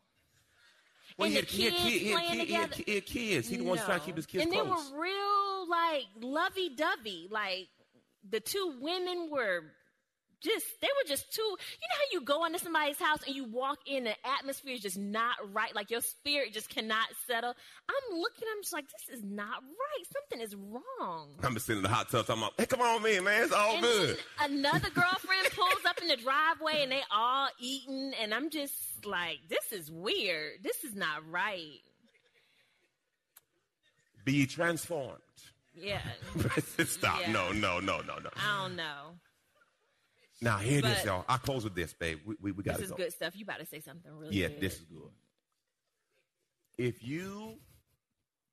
Well, 1.18 1.26
and 1.26 1.36
he 1.36 1.42
the 1.42 1.46
had, 1.46 1.50
he, 1.50 1.64
had, 1.64 1.74
kids 1.74 1.84
he, 1.84 1.90
had, 1.90 2.00
he, 2.00 2.14
playing 2.14 2.30
had, 2.30 2.48
he, 2.48 2.54
had, 2.54 2.74
he 2.74 2.96
had 2.96 3.06
kids. 3.06 3.50
He 3.50 3.58
the 3.58 3.64
one 3.66 3.78
trying 3.80 4.00
to 4.00 4.06
keep 4.06 4.16
his 4.16 4.26
kids 4.26 4.44
and 4.44 4.54
close. 4.54 4.66
they 4.66 4.70
were 4.70 5.02
real 5.02 5.70
like 5.70 6.06
lovey-dovey. 6.22 7.28
Like 7.30 7.68
the 8.30 8.40
two 8.40 8.76
women 8.80 9.30
were 9.30 9.64
just 10.42 10.66
they 10.82 10.88
were 10.88 11.08
just 11.08 11.34
too. 11.34 11.42
You 11.42 11.48
know 11.90 11.96
how 11.96 12.04
you 12.14 12.22
go 12.22 12.46
into 12.46 12.60
somebody's 12.60 12.98
house 13.00 13.20
and 13.26 13.36
you 13.36 13.44
walk 13.46 13.80
in, 13.86 14.06
the 14.06 14.16
atmosphere 14.40 14.74
is 14.74 14.82
just 14.82 14.98
not 14.98 15.36
right. 15.54 15.74
Like 15.76 15.90
your 15.92 16.02
spirit 16.02 16.54
just 16.54 16.70
cannot 16.70 17.08
settle. 17.28 17.54
I'm 17.90 18.18
looking. 18.20 18.48
I'm 18.56 18.62
just 18.62 18.74
like, 18.74 18.86
this 18.90 19.18
is 19.18 19.24
not 19.24 19.62
right. 19.62 20.06
Something 20.14 20.42
is 20.46 20.56
wrong. 20.56 21.30
I'm 21.44 21.54
just 21.54 21.66
sitting 21.66 21.80
in 21.80 21.84
the 21.84 21.90
hot 21.90 22.10
tub 22.10 22.26
talking 22.26 22.42
about, 22.42 22.54
hey, 22.58 22.66
come 22.66 22.82
on, 22.82 23.02
man, 23.04 23.24
man, 23.24 23.44
it's 23.44 23.52
all 23.54 23.74
And 23.74 23.82
good. 23.82 24.18
another 24.42 24.90
girlfriend 24.90 25.48
pulls 25.56 25.86
up 25.88 26.02
in 26.02 26.08
the 26.08 26.16
driveway 26.18 26.84
and 26.84 26.92
they 26.92 27.02
all 27.12 27.50
eating, 27.60 28.14
and 28.22 28.34
I'm 28.34 28.50
just 28.50 28.74
like, 29.06 29.40
this 29.50 29.72
is 29.72 29.92
weird. 29.92 30.64
This 30.64 30.84
is 30.84 30.96
not 30.96 31.30
right. 31.30 31.80
Be 34.26 34.46
transformed. 34.46 35.18
Yeah. 35.76 36.02
Stop. 36.86 37.22
Yeah. 37.22 37.32
No, 37.32 37.52
no, 37.52 37.80
no, 37.80 38.02
no, 38.02 38.16
no. 38.18 38.30
I 38.36 38.62
don't 38.64 38.76
know. 38.76 39.14
Now, 40.42 40.58
here 40.58 40.80
it 40.80 40.86
is, 40.86 41.04
y'all. 41.04 41.26
I'll 41.28 41.38
close 41.38 41.64
with 41.66 41.76
this, 41.76 41.94
babe. 41.94 42.20
We, 42.26 42.36
we, 42.42 42.52
we 42.54 42.64
got 42.64 42.74
to 42.74 42.78
This 42.78 42.86
is 42.86 42.92
go. 42.92 42.98
good 42.98 43.14
stuff. 43.14 43.36
You 43.36 43.44
about 43.44 43.60
to 43.60 43.66
say 43.66 43.82
something 43.82 44.12
really 44.18 44.36
Yeah, 44.38 44.48
good. 44.48 44.62
this 44.62 44.74
is 44.76 44.86
good. 44.86 45.10
If 46.78 47.04
you 47.04 47.56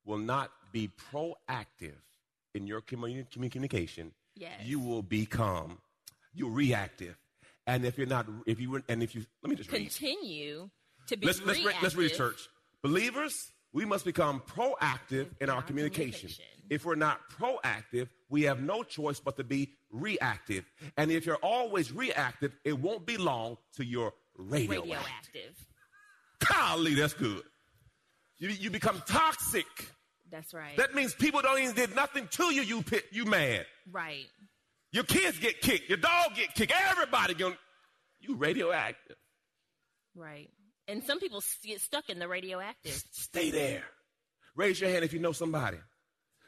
will 0.05 0.17
not 0.17 0.51
be 0.73 0.89
proactive 1.13 1.95
in 2.53 2.67
your 2.67 2.81
communi- 2.81 3.29
communication, 3.31 4.11
Yes. 4.35 4.61
you 4.63 4.79
will 4.79 5.01
become 5.01 5.79
you're 6.33 6.51
reactive. 6.51 7.17
And 7.65 7.85
if 7.85 7.97
you're 7.97 8.05
not, 8.07 8.27
if 8.45 8.59
you 8.59 8.69
were, 8.69 8.83
and 8.87 9.01
if 9.01 9.15
you, 9.15 9.25
let 9.41 9.49
me 9.49 9.55
just 9.55 9.71
read. 9.71 9.79
Continue 9.89 10.69
to 11.07 11.17
be 11.17 11.25
Let's 11.25 11.41
let's, 11.41 11.63
read, 11.65 11.75
let's 11.81 11.95
read 11.95 12.13
church. 12.13 12.47
Believers, 12.83 13.51
we 13.73 13.85
must 13.85 14.05
become 14.05 14.41
proactive 14.41 15.27
in 15.41 15.49
our 15.49 15.61
communication. 15.61 16.29
If 16.69 16.85
we're 16.85 16.95
not 16.95 17.19
proactive, 17.29 18.09
we 18.29 18.43
have 18.43 18.61
no 18.61 18.83
choice 18.83 19.19
but 19.19 19.37
to 19.37 19.43
be 19.43 19.73
reactive. 19.91 20.65
And 20.97 21.11
if 21.11 21.25
you're 21.25 21.35
always 21.37 21.91
reactive, 21.91 22.53
it 22.65 22.77
won't 22.77 23.05
be 23.05 23.17
long 23.17 23.57
till 23.73 23.85
you're 23.85 24.13
radioactive. 24.35 24.83
radioactive. 24.83 25.67
Golly, 26.39 26.93
that's 26.93 27.13
good. 27.13 27.43
You, 28.37 28.49
you 28.49 28.69
become 28.69 29.01
toxic. 29.07 29.65
That's 30.29 30.53
right. 30.53 30.75
That 30.77 30.93
means 30.93 31.13
people 31.13 31.41
don't 31.41 31.59
even 31.59 31.75
did 31.75 31.95
nothing 31.95 32.27
to 32.31 32.53
you. 32.53 32.61
You 32.61 32.81
pit, 32.81 33.05
you 33.11 33.25
mad. 33.25 33.65
right. 33.91 34.25
Your 34.93 35.03
kids 35.03 35.37
get 35.37 35.59
kicked. 35.61 35.89
Your 35.89 35.97
dog 35.97 36.33
get 36.35 36.53
kicked. 36.55 36.73
Everybody 36.89 37.33
get. 37.33 37.53
You 38.21 38.35
radioactive. 38.35 39.17
Right. 40.15 40.49
And 40.87 41.03
some 41.03 41.19
people 41.19 41.43
get 41.63 41.81
stuck 41.81 42.09
in 42.09 42.19
the 42.19 42.27
radioactive. 42.27 43.01
Stay 43.11 43.51
there. 43.51 43.83
Raise 44.55 44.79
your 44.79 44.89
hand 44.89 45.03
if 45.03 45.13
you 45.13 45.19
know 45.19 45.31
somebody. 45.33 45.77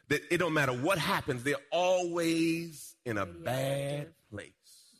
That 0.08 0.22
it 0.30 0.38
don't 0.38 0.54
matter 0.54 0.72
what 0.72 0.98
happens. 0.98 1.44
They're 1.44 1.54
always 1.70 2.96
in 3.04 3.18
a 3.18 3.26
bad 3.26 4.12
place. 4.30 4.52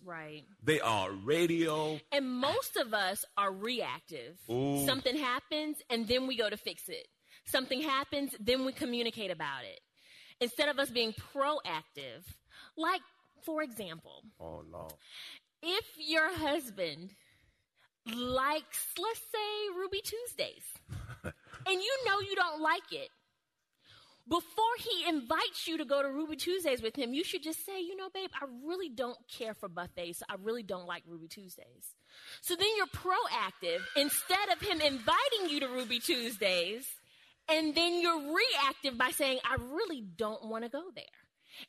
Right. 0.04 0.44
They 0.62 0.80
are 0.80 1.11
radio. 1.11 1.99
And 2.12 2.28
most 2.30 2.76
of 2.76 2.94
us 2.94 3.25
are 3.37 3.52
reactive. 3.52 4.37
Ooh. 4.50 4.85
Something 4.87 5.16
happens 5.16 5.78
and 5.90 6.06
then 6.06 6.26
we 6.26 6.37
go 6.37 6.49
to 6.49 6.56
fix 6.56 6.88
it. 6.88 7.06
Something 7.47 7.82
happens, 7.82 8.35
then 8.38 8.64
we 8.64 8.73
communicate 8.73 9.30
about 9.30 9.64
it. 9.64 9.80
Instead 10.40 10.68
of 10.68 10.78
us 10.78 10.90
being 10.90 11.12
proactive, 11.35 12.23
like, 12.76 13.00
for 13.44 13.62
example, 13.62 14.23
Oh 14.38 14.62
Lord. 14.70 14.92
if 15.62 15.85
your 15.99 16.32
husband 16.35 17.11
likes, 18.07 18.87
let's 18.99 19.21
say, 19.21 19.76
Ruby 19.76 20.02
Tuesdays, 20.02 20.64
and 21.25 21.35
you 21.83 21.99
know 22.07 22.21
you 22.21 22.35
don't 22.35 22.61
like 22.61 22.92
it, 22.92 23.11
before 24.30 24.76
he 24.78 25.09
invites 25.09 25.66
you 25.66 25.76
to 25.78 25.85
go 25.85 26.02
to 26.02 26.09
Ruby 26.09 26.37
Tuesdays 26.37 26.80
with 26.80 26.95
him, 26.95 27.12
you 27.12 27.25
should 27.25 27.42
just 27.42 27.66
say, 27.66 27.80
you 27.80 27.97
know, 27.97 28.08
babe, 28.15 28.30
I 28.41 28.47
really 28.65 28.89
don't 28.89 29.19
care 29.28 29.54
for 29.54 29.69
buffets. 29.69 30.21
So 30.21 30.26
I 30.28 30.36
really 30.41 30.63
don't 30.63 30.86
like 30.86 31.02
Ruby 31.06 31.26
Tuesdays. 31.26 31.95
So 32.41 32.54
then 32.54 32.69
you're 32.76 32.86
proactive 32.86 33.80
instead 33.97 34.49
of 34.52 34.60
him 34.60 34.80
inviting 34.80 35.49
you 35.49 35.60
to 35.60 35.67
Ruby 35.67 35.99
Tuesdays, 35.99 36.86
and 37.49 37.75
then 37.75 38.00
you're 38.00 38.32
reactive 38.32 38.97
by 38.97 39.10
saying, 39.10 39.41
I 39.45 39.56
really 39.56 40.00
don't 40.00 40.47
want 40.47 40.63
to 40.63 40.71
go 40.71 40.84
there. 40.95 41.04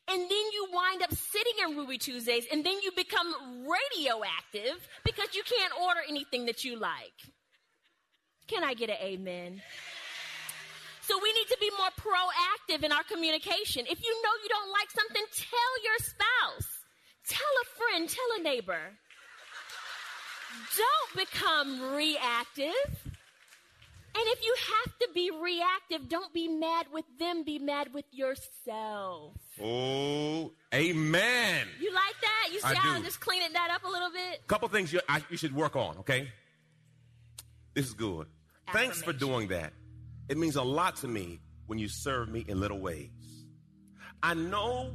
And 0.07 0.21
then 0.21 0.29
you 0.53 0.67
wind 0.71 1.03
up 1.03 1.13
sitting 1.13 1.53
in 1.65 1.77
Ruby 1.77 1.97
Tuesdays, 1.97 2.45
and 2.51 2.65
then 2.65 2.77
you 2.83 2.91
become 2.95 3.33
radioactive 3.67 4.87
because 5.03 5.33
you 5.33 5.43
can't 5.43 5.73
order 5.81 5.99
anything 6.07 6.45
that 6.45 6.63
you 6.63 6.79
like. 6.79 7.13
Can 8.47 8.63
I 8.63 8.73
get 8.73 8.89
an 8.89 8.97
amen? 9.01 9.61
So 11.01 11.19
we 11.21 11.33
need 11.33 11.47
to 11.47 11.57
be 11.59 11.69
more 11.77 11.89
proactive 11.99 12.83
in 12.83 12.91
our 12.91 13.03
communication. 13.03 13.85
If 13.89 14.03
you 14.03 14.21
know 14.23 14.29
you 14.43 14.49
don't 14.49 14.71
like 14.71 14.91
something, 14.91 15.23
tell 15.35 15.83
your 15.83 15.97
spouse, 15.97 16.69
tell 17.27 17.53
a 17.61 17.65
friend, 17.77 18.09
tell 18.09 18.39
a 18.39 18.43
neighbor. 18.43 18.97
Don't 20.77 21.27
become 21.27 21.93
reactive. 21.93 23.10
And 24.13 24.23
if 24.27 24.43
you 24.45 24.55
have 24.85 24.97
to 24.99 25.09
be 25.13 25.31
reactive, 25.31 26.09
don't 26.09 26.33
be 26.33 26.47
mad 26.47 26.87
with 26.91 27.05
them, 27.17 27.43
be 27.43 27.59
mad 27.59 27.93
with 27.93 28.05
yourself. 28.11 29.33
Oh, 29.61 30.51
amen. 30.73 31.67
You 31.79 31.93
like 31.93 32.15
that? 32.21 32.49
You 32.51 32.59
see 32.59 32.67
I 32.67 32.75
how 32.75 32.95
I 32.95 32.97
do. 32.99 33.05
just 33.05 33.19
cleaning 33.21 33.53
that 33.53 33.69
up 33.73 33.83
a 33.83 33.89
little 33.89 34.11
bit? 34.11 34.45
Couple 34.47 34.67
things 34.67 34.91
you, 34.91 34.99
I, 35.07 35.23
you 35.29 35.37
should 35.37 35.55
work 35.55 35.75
on, 35.75 35.97
okay? 35.99 36.27
This 37.73 37.85
is 37.87 37.93
good. 37.93 38.27
Thanks 38.73 39.01
for 39.01 39.13
doing 39.13 39.47
that. 39.49 39.73
It 40.29 40.37
means 40.37 40.55
a 40.57 40.61
lot 40.63 40.97
to 40.97 41.07
me 41.07 41.39
when 41.67 41.79
you 41.79 41.87
serve 41.87 42.29
me 42.29 42.43
in 42.47 42.59
little 42.59 42.79
ways. 42.79 43.09
I 44.21 44.33
know 44.33 44.91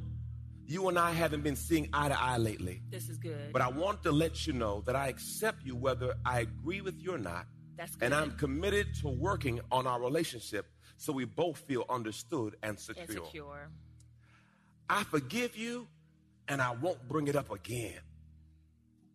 you 0.67 0.89
and 0.89 0.99
I 0.99 1.11
haven't 1.13 1.43
been 1.43 1.57
seeing 1.57 1.89
eye 1.93 2.09
to 2.09 2.21
eye 2.21 2.37
lately, 2.39 2.83
This 2.91 3.09
is 3.09 3.17
good. 3.19 3.53
but 3.53 3.63
I 3.63 3.69
want 3.69 4.03
to 4.03 4.13
let 4.13 4.47
you 4.47 4.53
know 4.53 4.83
that 4.87 4.95
I 4.97 5.09
accept 5.09 5.63
you 5.65 5.75
whether 5.77 6.15
I 6.25 6.41
agree 6.41 6.81
with 6.81 7.01
you 7.01 7.15
or 7.15 7.19
not. 7.19 7.47
That's 7.77 7.95
good. 7.97 8.05
And 8.05 8.15
I'm 8.15 8.33
committed 8.33 8.95
to 9.01 9.09
working 9.09 9.61
on 9.71 9.87
our 9.87 10.01
relationship 10.01 10.67
so 10.97 11.13
we 11.13 11.25
both 11.25 11.59
feel 11.59 11.85
understood 11.89 12.57
and 12.63 12.79
secure. 12.79 13.05
and 13.05 13.13
secure. 13.13 13.69
I 14.89 15.05
forgive 15.05 15.57
you 15.57 15.87
and 16.49 16.63
I 16.63 16.73
won't 16.73 17.07
bring 17.09 17.29
it 17.29 17.37
up 17.37 17.51
again. 17.51 17.99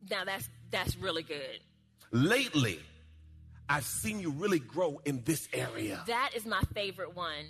Now 0.10 0.26
that's 0.26 0.50
that's 0.72 0.96
really 0.98 1.24
good. 1.24 1.60
Lately, 2.12 2.80
I've 3.70 3.86
seen 3.86 4.20
you 4.20 4.32
really 4.32 4.60
grow 4.60 5.00
in 5.06 5.24
this 5.24 5.48
area. 5.54 6.04
That 6.08 6.32
is 6.36 6.46
my 6.46 6.62
favorite 6.74 7.16
one. 7.16 7.46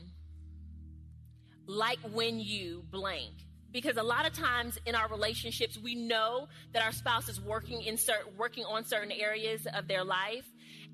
Like 1.66 2.00
when 2.12 2.40
you 2.40 2.84
blank. 2.92 3.34
Because 3.72 3.96
a 3.96 4.04
lot 4.04 4.28
of 4.28 4.34
times 4.34 4.78
in 4.86 4.96
our 4.96 5.08
relationships, 5.08 5.78
we 5.78 5.96
know 5.96 6.50
that 6.74 6.84
our 6.84 6.92
spouse 6.92 7.30
is 7.30 7.40
working 7.40 7.82
in 7.82 7.96
certain, 7.96 8.36
working 8.38 8.66
on 8.66 8.84
certain 8.84 9.14
areas 9.14 9.66
of 9.74 9.88
their 9.88 10.04
life 10.04 10.44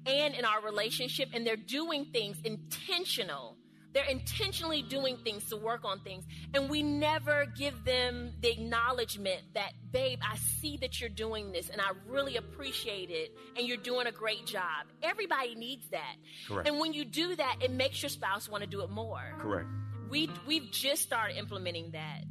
and 0.08 0.34
in 0.36 0.46
our 0.46 0.62
relationship, 0.62 1.30
and 1.34 1.46
they're 1.46 1.56
doing 1.56 2.06
things 2.06 2.40
intentional. 2.44 3.58
They're 3.94 4.06
intentionally 4.06 4.84
doing 4.84 5.18
things 5.18 5.46
to 5.46 5.58
work 5.58 5.84
on 5.84 6.02
things, 6.02 6.26
and 6.54 6.70
we 6.70 6.84
never 6.84 7.46
give 7.58 7.84
them 7.84 8.34
the 8.42 8.52
acknowledgement 8.52 9.42
that, 9.56 9.72
babe, 9.92 10.20
I 10.22 10.38
see 10.38 10.78
that 10.78 11.00
you're 11.00 11.10
doing 11.10 11.52
this, 11.52 11.70
and 11.70 11.82
I 11.82 11.92
really 12.08 12.38
appreciate 12.38 13.10
it, 13.10 13.36
and 13.58 13.68
you're 13.68 13.78
doing 13.78 14.06
a 14.06 14.12
great 14.12 14.46
job. 14.46 14.86
Everybody 15.02 15.56
needs 15.56 15.88
that. 15.90 16.16
Correct. 16.48 16.68
And 16.68 16.80
when 16.80 16.94
you 16.94 17.06
do 17.06 17.36
that, 17.38 17.58
it 17.62 17.72
makes 17.72 18.02
your 18.04 18.10
spouse 18.10 18.48
want 18.48 18.64
to 18.64 18.70
do 18.70 18.82
it 18.82 18.90
more. 18.90 19.34
Correct. 19.40 19.68
We 20.10 20.30
we've 20.46 20.70
just 20.72 21.02
started 21.02 21.38
implementing 21.38 21.92
that 21.92 22.24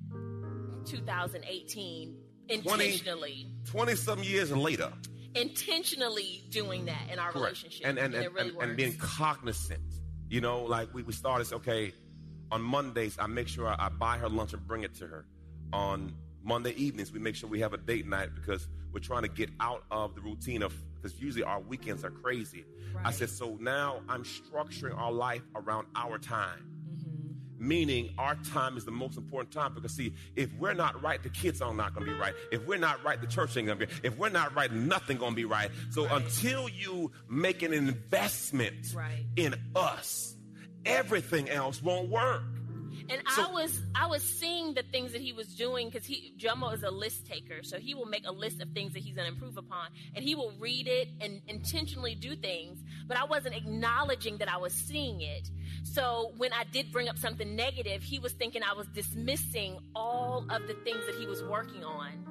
2018 0.86 2.16
intentionally. 2.48 3.48
20 3.66 3.94
some 3.96 4.22
years 4.22 4.52
later. 4.52 4.92
Intentionally 5.36 6.44
doing 6.50 6.86
that 6.86 7.10
in 7.12 7.18
our 7.18 7.30
Correct. 7.30 7.62
relationship. 7.62 7.86
And, 7.86 7.98
and, 7.98 8.14
it 8.14 8.26
and, 8.26 8.34
really 8.34 8.50
and, 8.50 8.62
and 8.62 8.76
being 8.76 8.96
cognizant. 8.96 9.80
You 10.28 10.40
know, 10.40 10.64
like 10.64 10.92
we, 10.92 11.02
we 11.02 11.12
started, 11.12 11.52
okay, 11.52 11.92
on 12.50 12.62
Mondays, 12.62 13.16
I 13.18 13.26
make 13.26 13.48
sure 13.48 13.68
I, 13.68 13.76
I 13.78 13.88
buy 13.88 14.18
her 14.18 14.28
lunch 14.28 14.52
and 14.52 14.66
bring 14.66 14.82
it 14.82 14.94
to 14.96 15.06
her. 15.06 15.26
On 15.72 16.14
Monday 16.42 16.74
evenings, 16.76 17.12
we 17.12 17.18
make 17.18 17.34
sure 17.36 17.48
we 17.48 17.60
have 17.60 17.72
a 17.72 17.78
date 17.78 18.06
night 18.06 18.30
because 18.34 18.68
we're 18.92 19.00
trying 19.00 19.22
to 19.22 19.28
get 19.28 19.50
out 19.60 19.84
of 19.90 20.14
the 20.14 20.20
routine 20.20 20.62
of, 20.62 20.74
because 20.94 21.20
usually 21.20 21.44
our 21.44 21.60
weekends 21.60 22.04
are 22.04 22.10
crazy. 22.10 22.64
I 23.04 23.10
said, 23.10 23.30
so 23.30 23.56
now 23.60 24.00
I'm 24.08 24.24
structuring 24.24 24.96
our 24.96 25.12
life 25.12 25.42
around 25.54 25.86
our 25.94 26.18
time. 26.18 26.75
Meaning, 27.58 28.14
our 28.18 28.34
time 28.36 28.76
is 28.76 28.84
the 28.84 28.90
most 28.90 29.16
important 29.16 29.52
time 29.52 29.74
because, 29.74 29.92
see, 29.94 30.14
if 30.34 30.52
we're 30.58 30.74
not 30.74 31.02
right, 31.02 31.22
the 31.22 31.28
kids 31.30 31.60
are 31.62 31.72
not 31.74 31.94
going 31.94 32.06
to 32.06 32.12
be 32.12 32.18
right. 32.18 32.34
If 32.52 32.66
we're 32.66 32.78
not 32.78 33.02
right, 33.04 33.20
the 33.20 33.26
church 33.26 33.56
ain't 33.56 33.66
going 33.66 33.78
to 33.78 33.86
be. 33.86 33.92
If 34.02 34.18
we're 34.18 34.28
not 34.28 34.54
right, 34.54 34.70
nothing 34.72 35.16
going 35.18 35.32
to 35.32 35.36
be 35.36 35.44
right. 35.46 35.70
So 35.90 36.04
until 36.06 36.68
you 36.68 37.12
make 37.28 37.62
an 37.62 37.72
investment 37.72 38.94
Right. 38.94 39.24
in 39.36 39.54
us, 39.74 40.34
everything 40.84 41.48
else 41.48 41.82
won't 41.82 42.08
work. 42.08 42.42
And 43.08 43.22
so, 43.34 43.48
I 43.48 43.52
was 43.52 43.80
I 43.94 44.06
was 44.06 44.22
seeing 44.22 44.74
the 44.74 44.82
things 44.82 45.12
that 45.12 45.20
he 45.20 45.32
was 45.32 45.48
doing 45.54 45.88
because 45.88 46.06
he 46.06 46.34
Jomo 46.38 46.74
is 46.74 46.82
a 46.82 46.90
list 46.90 47.26
taker, 47.26 47.62
so 47.62 47.78
he 47.78 47.94
will 47.94 48.06
make 48.06 48.26
a 48.26 48.32
list 48.32 48.60
of 48.60 48.70
things 48.70 48.92
that 48.94 49.02
he's 49.02 49.14
going 49.14 49.28
to 49.28 49.32
improve 49.32 49.56
upon, 49.56 49.88
and 50.14 50.24
he 50.24 50.34
will 50.34 50.52
read 50.58 50.86
it 50.88 51.08
and 51.20 51.40
intentionally 51.46 52.14
do 52.14 52.34
things. 52.36 52.82
But 53.06 53.16
I 53.16 53.24
wasn't 53.24 53.54
acknowledging 53.54 54.38
that 54.38 54.50
I 54.52 54.56
was 54.56 54.72
seeing 54.72 55.20
it. 55.20 55.48
So 55.84 56.32
when 56.36 56.52
I 56.52 56.64
did 56.64 56.92
bring 56.92 57.08
up 57.08 57.18
something 57.18 57.54
negative, 57.54 58.02
he 58.02 58.18
was 58.18 58.32
thinking 58.32 58.62
I 58.62 58.74
was 58.74 58.86
dismissing 58.88 59.78
all 59.94 60.44
of 60.50 60.66
the 60.66 60.74
things 60.74 61.06
that 61.06 61.14
he 61.16 61.26
was 61.26 61.42
working 61.44 61.84
on. 61.84 62.26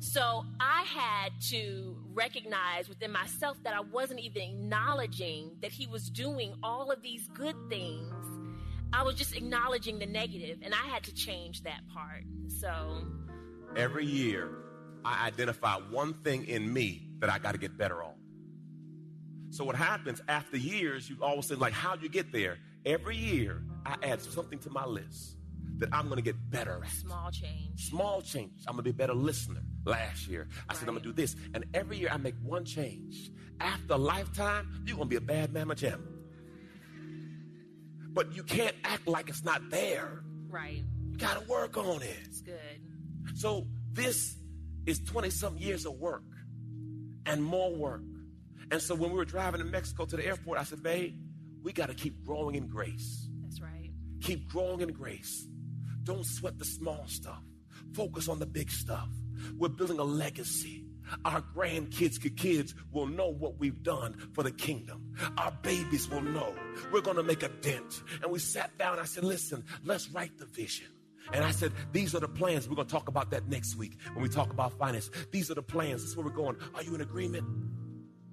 So 0.00 0.46
I 0.58 0.82
had 0.84 1.32
to 1.50 1.94
recognize 2.14 2.88
within 2.88 3.12
myself 3.12 3.58
that 3.64 3.74
I 3.74 3.80
wasn't 3.80 4.20
even 4.20 4.42
acknowledging 4.42 5.50
that 5.60 5.72
he 5.72 5.86
was 5.86 6.08
doing 6.08 6.54
all 6.62 6.90
of 6.90 7.02
these 7.02 7.28
good 7.34 7.54
things. 7.68 8.14
I 8.92 9.02
was 9.02 9.14
just 9.14 9.34
acknowledging 9.36 9.98
the 9.98 10.06
negative, 10.06 10.58
and 10.62 10.74
I 10.74 10.88
had 10.88 11.04
to 11.04 11.14
change 11.14 11.62
that 11.62 11.80
part. 11.92 12.24
So 12.48 13.06
every 13.76 14.04
year, 14.04 14.50
I 15.04 15.26
identify 15.26 15.76
one 15.76 16.14
thing 16.22 16.46
in 16.46 16.72
me 16.72 17.10
that 17.20 17.30
I 17.30 17.38
got 17.38 17.52
to 17.52 17.58
get 17.58 17.78
better 17.78 18.02
on. 18.02 18.14
So 19.50 19.64
what 19.64 19.76
happens 19.76 20.20
after 20.28 20.56
years, 20.56 21.08
you 21.08 21.16
always 21.22 21.46
say, 21.46 21.54
like, 21.54 21.72
how'd 21.72 22.02
you 22.02 22.08
get 22.08 22.32
there? 22.32 22.58
Every 22.84 23.16
year, 23.16 23.62
I 23.84 23.96
add 24.02 24.20
something 24.20 24.58
to 24.60 24.70
my 24.70 24.86
list 24.86 25.36
that 25.78 25.88
I'm 25.92 26.04
going 26.06 26.16
to 26.16 26.22
get 26.22 26.36
better 26.50 26.80
at. 26.84 26.90
Small 26.90 27.30
change. 27.30 27.88
Small 27.88 28.22
change. 28.22 28.52
I'm 28.66 28.74
going 28.74 28.78
to 28.78 28.82
be 28.84 28.90
a 28.90 28.94
better 28.94 29.14
listener. 29.14 29.62
Last 29.84 30.28
year, 30.28 30.46
I 30.68 30.72
right. 30.72 30.78
said 30.78 30.88
I'm 30.88 30.94
going 30.94 31.02
to 31.02 31.08
do 31.08 31.12
this. 31.14 31.36
And 31.54 31.64
every 31.74 31.96
year 31.96 32.10
I 32.12 32.18
make 32.18 32.34
one 32.42 32.64
change. 32.64 33.30
After 33.60 33.94
a 33.94 33.96
lifetime, 33.96 34.82
you're 34.86 34.96
going 34.96 35.08
to 35.08 35.10
be 35.10 35.16
a 35.16 35.20
bad 35.20 35.52
mama 35.52 35.74
jam. 35.74 36.19
But 38.12 38.34
you 38.34 38.42
can't 38.42 38.74
act 38.84 39.06
like 39.06 39.28
it's 39.28 39.44
not 39.44 39.70
there. 39.70 40.22
Right. 40.48 40.82
You 41.10 41.16
got 41.16 41.40
to 41.40 41.48
work 41.48 41.76
on 41.76 42.02
it. 42.02 42.16
It's 42.24 42.40
good. 42.40 42.58
So 43.34 43.66
this 43.92 44.36
is 44.86 45.00
20 45.00 45.30
some 45.30 45.56
years 45.56 45.86
of 45.86 45.94
work 45.94 46.24
and 47.26 47.42
more 47.42 47.74
work. 47.74 48.02
And 48.70 48.80
so 48.80 48.94
when 48.94 49.10
we 49.10 49.16
were 49.16 49.24
driving 49.24 49.60
to 49.60 49.66
Mexico 49.66 50.04
to 50.06 50.16
the 50.16 50.26
airport, 50.26 50.58
I 50.58 50.64
said, 50.64 50.82
babe, 50.82 51.16
we 51.62 51.72
got 51.72 51.88
to 51.88 51.94
keep 51.94 52.24
growing 52.24 52.54
in 52.54 52.66
grace. 52.66 53.28
That's 53.42 53.60
right. 53.60 53.90
Keep 54.22 54.48
growing 54.48 54.80
in 54.80 54.92
grace. 54.92 55.46
Don't 56.04 56.24
sweat 56.24 56.58
the 56.58 56.64
small 56.64 57.04
stuff. 57.06 57.42
Focus 57.94 58.28
on 58.28 58.38
the 58.38 58.46
big 58.46 58.70
stuff. 58.70 59.08
We're 59.56 59.68
building 59.68 59.98
a 59.98 60.04
legacy. 60.04 60.84
Our 61.24 61.42
grandkids, 61.54 62.20
kids 62.36 62.74
will 62.92 63.06
know 63.06 63.28
what 63.28 63.58
we've 63.58 63.82
done 63.82 64.30
for 64.32 64.42
the 64.42 64.50
kingdom. 64.50 65.14
Our 65.38 65.52
babies 65.62 66.08
will 66.08 66.22
know. 66.22 66.54
We're 66.92 67.00
going 67.00 67.16
to 67.16 67.22
make 67.22 67.42
a 67.42 67.48
dent. 67.48 68.02
And 68.22 68.30
we 68.30 68.38
sat 68.38 68.76
down. 68.78 68.98
I 68.98 69.04
said, 69.04 69.24
listen, 69.24 69.64
let's 69.84 70.08
write 70.10 70.38
the 70.38 70.46
vision. 70.46 70.86
And 71.32 71.44
I 71.44 71.50
said, 71.50 71.72
these 71.92 72.14
are 72.14 72.20
the 72.20 72.28
plans. 72.28 72.68
We're 72.68 72.76
going 72.76 72.88
to 72.88 72.92
talk 72.92 73.08
about 73.08 73.30
that 73.30 73.48
next 73.48 73.76
week 73.76 73.98
when 74.14 74.22
we 74.22 74.28
talk 74.28 74.50
about 74.50 74.76
finance. 74.78 75.10
These 75.30 75.50
are 75.50 75.54
the 75.54 75.62
plans. 75.62 76.02
This 76.02 76.10
is 76.10 76.16
where 76.16 76.26
we're 76.26 76.32
going. 76.32 76.56
Are 76.74 76.82
you 76.82 76.94
in 76.94 77.00
agreement? 77.00 77.46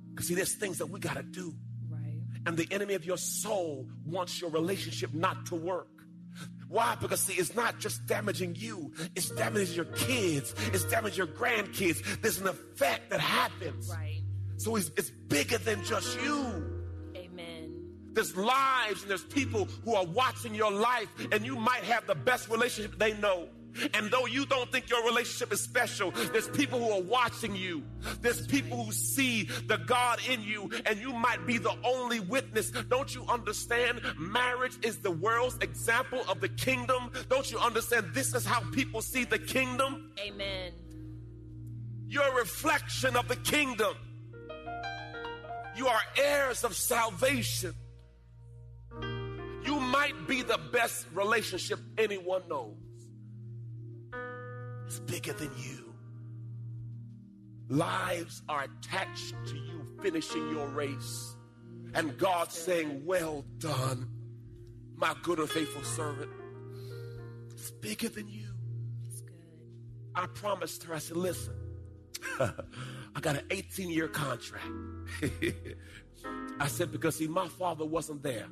Because 0.10 0.28
see, 0.28 0.36
there's 0.36 0.56
things 0.56 0.80
that 0.80 0.88
we 0.88 1.00
got 1.00 1.16
to 1.16 1.24
do. 1.24 1.54
Right. 1.90 2.22
And 2.46 2.58
the 2.58 2.68
enemy 2.72 2.96
of 2.96 3.06
your 3.06 3.18
soul 3.18 3.88
wants 4.06 4.42
your 4.42 4.50
relationship 4.50 5.13
not 5.13 5.46
to 5.48 5.56
work. 5.56 5.90
Why? 6.69 6.95
Because 6.99 7.21
see, 7.21 7.34
it's 7.34 7.56
not 7.56 7.80
just 7.80 8.06
damaging 8.08 8.56
you, 8.58 8.91
it's 9.15 9.30
damaging 9.30 9.75
your 9.75 9.86
kids, 9.86 10.53
it's 10.73 10.84
damaging 10.86 11.17
your 11.17 11.27
grandkids. 11.27 12.21
There's 12.21 12.39
an 12.39 12.47
effect 12.47 13.10
that 13.10 13.19
happens. 13.19 13.89
Right. 13.89 14.21
So 14.58 14.75
it's, 14.75 14.91
it's 14.97 15.10
bigger 15.10 15.58
than 15.60 15.84
just 15.84 16.19
you. 16.21 16.36
Amen. 17.15 17.73
There's 18.13 18.36
lives 18.36 19.01
and 19.01 19.10
there's 19.10 19.23
people 19.23 19.65
who 19.86 19.95
are 19.95 20.06
watching 20.06 20.56
your 20.56 20.71
life, 20.71 21.08
and 21.32 21.45
you 21.45 21.56
might 21.56 21.84
have 21.84 22.06
the 22.08 22.15
best 22.15 22.49
relationship 22.49 22.97
they 22.97 23.13
know. 23.13 23.47
And 23.94 24.12
though 24.12 24.26
you 24.26 24.46
don't 24.46 24.72
think 24.72 24.90
your 24.90 25.04
relationship 25.06 25.52
is 25.52 25.62
special, 25.62 26.12
there's 26.12 26.48
people 26.50 26.80
who 26.80 26.92
are 26.92 27.02
watching 27.02 27.56
you. 27.56 27.84
There's 28.22 28.46
people 28.48 28.84
who 28.84 28.92
see 28.92 29.44
the 29.44 29.78
God 29.78 30.20
in 30.28 30.42
you, 30.44 30.70
and 30.86 31.00
you 31.00 31.13
might 31.13 31.46
be 31.46 31.58
the 31.58 31.76
only 31.84 32.20
witness. 32.20 32.72
Don't 32.72 33.13
you 33.13 33.26
understand? 33.28 34.02
Marriage 34.18 34.78
is 34.84 35.00
the 35.00 35.12
world's 35.12 35.58
example 35.60 36.22
of 36.30 36.42
the 36.42 36.50
kingdom. 36.50 37.12
Don't 37.30 37.50
you 37.52 37.60
understand? 37.60 38.08
This 38.13 38.34
is 38.34 38.46
how 38.46 38.62
people 38.72 39.02
see 39.02 39.24
the 39.24 39.40
kingdom. 39.40 40.12
Amen. 40.20 40.74
You're 42.08 42.28
a 42.28 42.36
reflection 42.36 43.16
of 43.16 43.28
the 43.28 43.36
kingdom. 43.36 43.96
You 45.76 45.88
are 45.88 46.02
heirs 46.18 46.63
of 46.63 46.76
salvation. 46.76 47.74
You 49.63 49.80
might 49.80 50.28
be 50.28 50.42
the 50.42 50.60
best 50.72 51.06
relationship 51.13 51.80
anyone 51.98 52.42
knows 52.48 52.78
is 54.88 55.00
bigger 55.02 55.34
than 55.34 55.52
you. 55.58 55.93
Lives 57.69 58.41
are 58.47 58.63
attached 58.63 59.36
to 59.47 59.56
you 59.56 59.86
finishing 60.02 60.50
your 60.50 60.67
race. 60.69 61.36
And 61.93 62.17
God 62.17 62.52
saying, 62.52 63.06
Well 63.06 63.45
done, 63.58 64.10
my 64.95 65.13
good 65.23 65.39
and 65.39 65.50
faithful 65.50 65.84
servant. 65.84 66.32
It's 67.52 67.71
bigger 67.71 68.10
than 68.10 68.28
you. 68.30 68.47
It's 69.10 69.21
good. 69.21 69.36
I 70.15 70.28
promised 70.28 70.84
her, 70.84 70.93
I 70.93 71.00
said, 71.00 71.17
Listen, 71.17 71.56
I 72.39 73.19
got 73.19 73.36
an 73.36 73.45
18 73.50 73.89
year 73.89 74.08
contract. 74.08 74.65
I 76.60 76.67
said, 76.67 76.91
Because 76.91 77.17
see, 77.17 77.28
my 77.28 77.47
father 77.47 77.86
wasn't 77.86 78.23
there. 78.23 78.47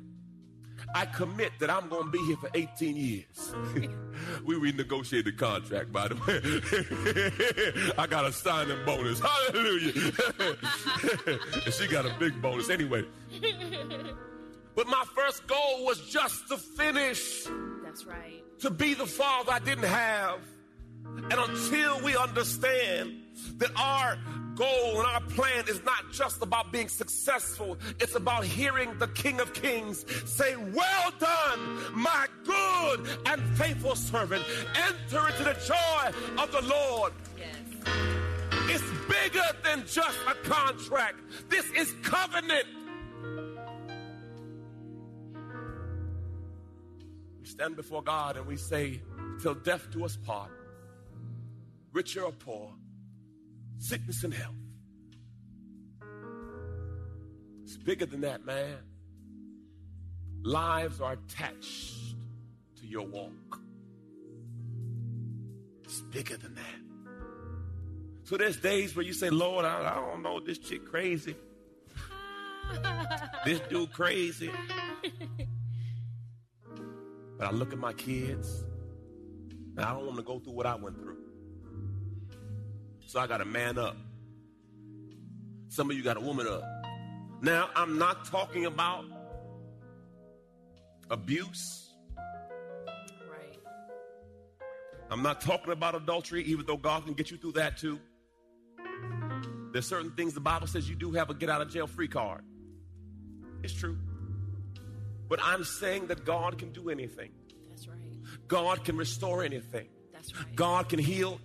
I 0.94 1.06
commit 1.06 1.52
that 1.60 1.70
I'm 1.70 1.88
going 1.88 2.04
to 2.04 2.10
be 2.10 2.18
here 2.26 2.36
for 2.36 2.50
18 2.54 2.96
years. 2.96 3.54
we 4.44 4.54
renegotiated 4.54 5.24
the 5.24 5.32
contract, 5.32 5.92
by 5.92 6.08
the 6.08 6.14
way. 6.14 7.92
I 7.98 8.06
got 8.06 8.24
a 8.24 8.32
signing 8.32 8.78
bonus. 8.84 9.20
Hallelujah. 9.20 9.92
and 11.64 11.74
she 11.74 11.86
got 11.88 12.06
a 12.06 12.14
big 12.18 12.40
bonus 12.40 12.70
anyway. 12.70 13.04
But 14.74 14.86
my 14.88 15.04
first 15.14 15.46
goal 15.46 15.84
was 15.84 16.00
just 16.08 16.48
to 16.48 16.56
finish. 16.56 17.46
That's 17.82 18.04
right. 18.04 18.42
To 18.60 18.70
be 18.70 18.94
the 18.94 19.06
father 19.06 19.52
I 19.52 19.58
didn't 19.58 19.84
have. 19.84 20.40
And 21.04 21.32
until 21.32 22.00
we 22.02 22.16
understand 22.16 23.22
that 23.58 23.70
our 23.76 24.18
goal 24.56 24.98
and 24.98 25.06
our 25.06 25.20
plan 25.20 25.64
is 25.68 25.84
not 25.84 26.10
just 26.10 26.42
about 26.42 26.72
being 26.72 26.88
successful, 26.88 27.78
it's 28.00 28.14
about 28.14 28.44
hearing 28.44 28.98
the 28.98 29.08
King 29.08 29.38
of 29.40 29.52
Kings 29.52 30.04
say, 30.24 30.56
Well 30.56 31.12
done, 31.20 31.78
my 31.94 32.26
good 32.44 33.08
and 33.26 33.42
faithful 33.56 33.94
servant. 33.94 34.44
Enter 34.74 35.28
into 35.28 35.44
the 35.44 35.56
joy 35.66 36.42
of 36.42 36.50
the 36.50 36.62
Lord. 36.62 37.12
Yes. 37.38 37.56
It's 38.68 39.08
bigger 39.08 39.46
than 39.62 39.84
just 39.86 40.18
a 40.26 40.34
contract, 40.48 41.20
this 41.48 41.66
is 41.72 41.94
covenant. 42.02 42.66
We 47.40 47.46
stand 47.46 47.76
before 47.76 48.02
God 48.02 48.36
and 48.36 48.46
we 48.46 48.56
say, 48.56 49.02
Till 49.40 49.54
death 49.54 49.88
do 49.90 50.04
us 50.04 50.16
part, 50.16 50.50
rich 51.92 52.16
or 52.16 52.32
poor 52.32 52.72
sickness 53.78 54.24
and 54.24 54.34
health. 54.34 54.54
It's 57.64 57.76
bigger 57.76 58.06
than 58.06 58.20
that, 58.22 58.44
man. 58.44 58.78
Lives 60.42 61.00
are 61.00 61.14
attached 61.14 62.14
to 62.80 62.86
your 62.86 63.06
walk. 63.06 63.60
It's 65.84 66.00
bigger 66.00 66.36
than 66.36 66.54
that. 66.54 66.86
So 68.24 68.36
there's 68.36 68.56
days 68.56 68.96
where 68.96 69.04
you 69.04 69.12
say, 69.12 69.30
Lord, 69.30 69.64
I, 69.64 69.80
I 69.80 69.94
don't 69.94 70.22
know, 70.22 70.40
this 70.40 70.58
chick 70.58 70.84
crazy. 70.84 71.36
this 73.44 73.60
dude 73.68 73.92
crazy. 73.92 74.50
But 77.38 77.48
I 77.48 77.50
look 77.50 77.72
at 77.72 77.78
my 77.78 77.92
kids, 77.92 78.64
and 79.76 79.84
I 79.84 79.92
don't 79.92 80.06
want 80.06 80.16
to 80.16 80.22
go 80.22 80.38
through 80.38 80.54
what 80.54 80.66
I 80.66 80.74
went 80.74 81.00
through. 81.00 81.25
So 83.06 83.20
I 83.20 83.26
got 83.28 83.38
to 83.38 83.44
man 83.44 83.78
up. 83.78 83.96
Some 85.68 85.90
of 85.90 85.96
you 85.96 86.02
got 86.02 86.16
a 86.16 86.20
woman 86.20 86.46
up. 86.48 86.62
Now, 87.40 87.70
I'm 87.76 87.98
not 87.98 88.24
talking 88.24 88.66
about 88.66 89.04
abuse. 91.08 91.94
Right. 93.30 93.58
I'm 95.10 95.22
not 95.22 95.40
talking 95.40 95.72
about 95.72 95.94
adultery, 95.94 96.42
even 96.44 96.66
though 96.66 96.76
God 96.76 97.04
can 97.04 97.14
get 97.14 97.30
you 97.30 97.36
through 97.36 97.52
that 97.52 97.76
too. 97.76 98.00
There's 99.72 99.86
certain 99.86 100.10
things 100.12 100.34
the 100.34 100.40
Bible 100.40 100.66
says 100.66 100.88
you 100.88 100.96
do 100.96 101.12
have 101.12 101.30
a 101.30 101.34
get 101.34 101.48
out 101.48 101.60
of 101.60 101.70
jail 101.70 101.86
free 101.86 102.08
card. 102.08 102.42
It's 103.62 103.74
true. 103.74 103.98
But 105.28 105.38
I'm 105.42 105.62
saying 105.62 106.08
that 106.08 106.24
God 106.24 106.58
can 106.58 106.72
do 106.72 106.88
anything. 106.88 107.30
That's 107.68 107.86
right. 107.86 107.98
God 108.48 108.84
can 108.84 108.96
restore 108.96 109.44
anything. 109.44 109.88
That's 110.12 110.34
right. 110.34 110.56
God 110.56 110.88
can 110.88 110.98
heal 110.98 111.40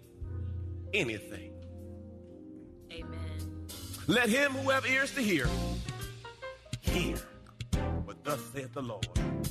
anything. 0.93 1.53
Amen. 2.91 3.67
Let 4.07 4.29
him 4.29 4.51
who 4.51 4.69
have 4.69 4.85
ears 4.85 5.13
to 5.15 5.21
hear, 5.21 5.47
hear 6.81 7.15
what 8.03 8.23
thus 8.23 8.39
saith 8.53 8.73
the 8.73 8.81
Lord. 8.81 9.07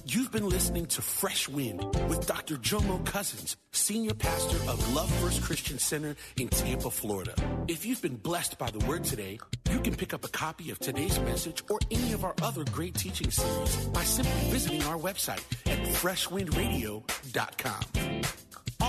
You've 0.06 0.32
been 0.32 0.48
listening 0.48 0.86
to 0.86 1.02
Fresh 1.02 1.48
Wind 1.48 1.84
with 2.08 2.26
Dr. 2.26 2.56
Jomo 2.56 3.04
Cousins, 3.06 3.56
Senior 3.72 4.14
Pastor 4.14 4.56
of 4.68 4.94
Love 4.94 5.10
First 5.20 5.42
Christian 5.42 5.78
Center 5.78 6.16
in 6.36 6.48
Tampa, 6.48 6.90
Florida. 6.90 7.34
If 7.68 7.86
you've 7.86 8.02
been 8.02 8.16
blessed 8.16 8.58
by 8.58 8.70
the 8.70 8.84
word 8.86 9.04
today, 9.04 9.38
you 9.70 9.78
can 9.80 9.94
pick 9.94 10.12
up 10.12 10.24
a 10.24 10.28
copy 10.28 10.70
of 10.70 10.80
today's 10.80 11.18
message 11.20 11.62
or 11.70 11.78
any 11.90 12.12
of 12.12 12.24
our 12.24 12.34
other 12.42 12.64
great 12.72 12.94
teaching 12.94 13.30
series 13.30 13.76
by 13.86 14.02
simply 14.02 14.50
visiting 14.50 14.82
our 14.84 14.98
website 14.98 15.42
at 15.70 15.78
freshwindradio.com. 15.86 18.09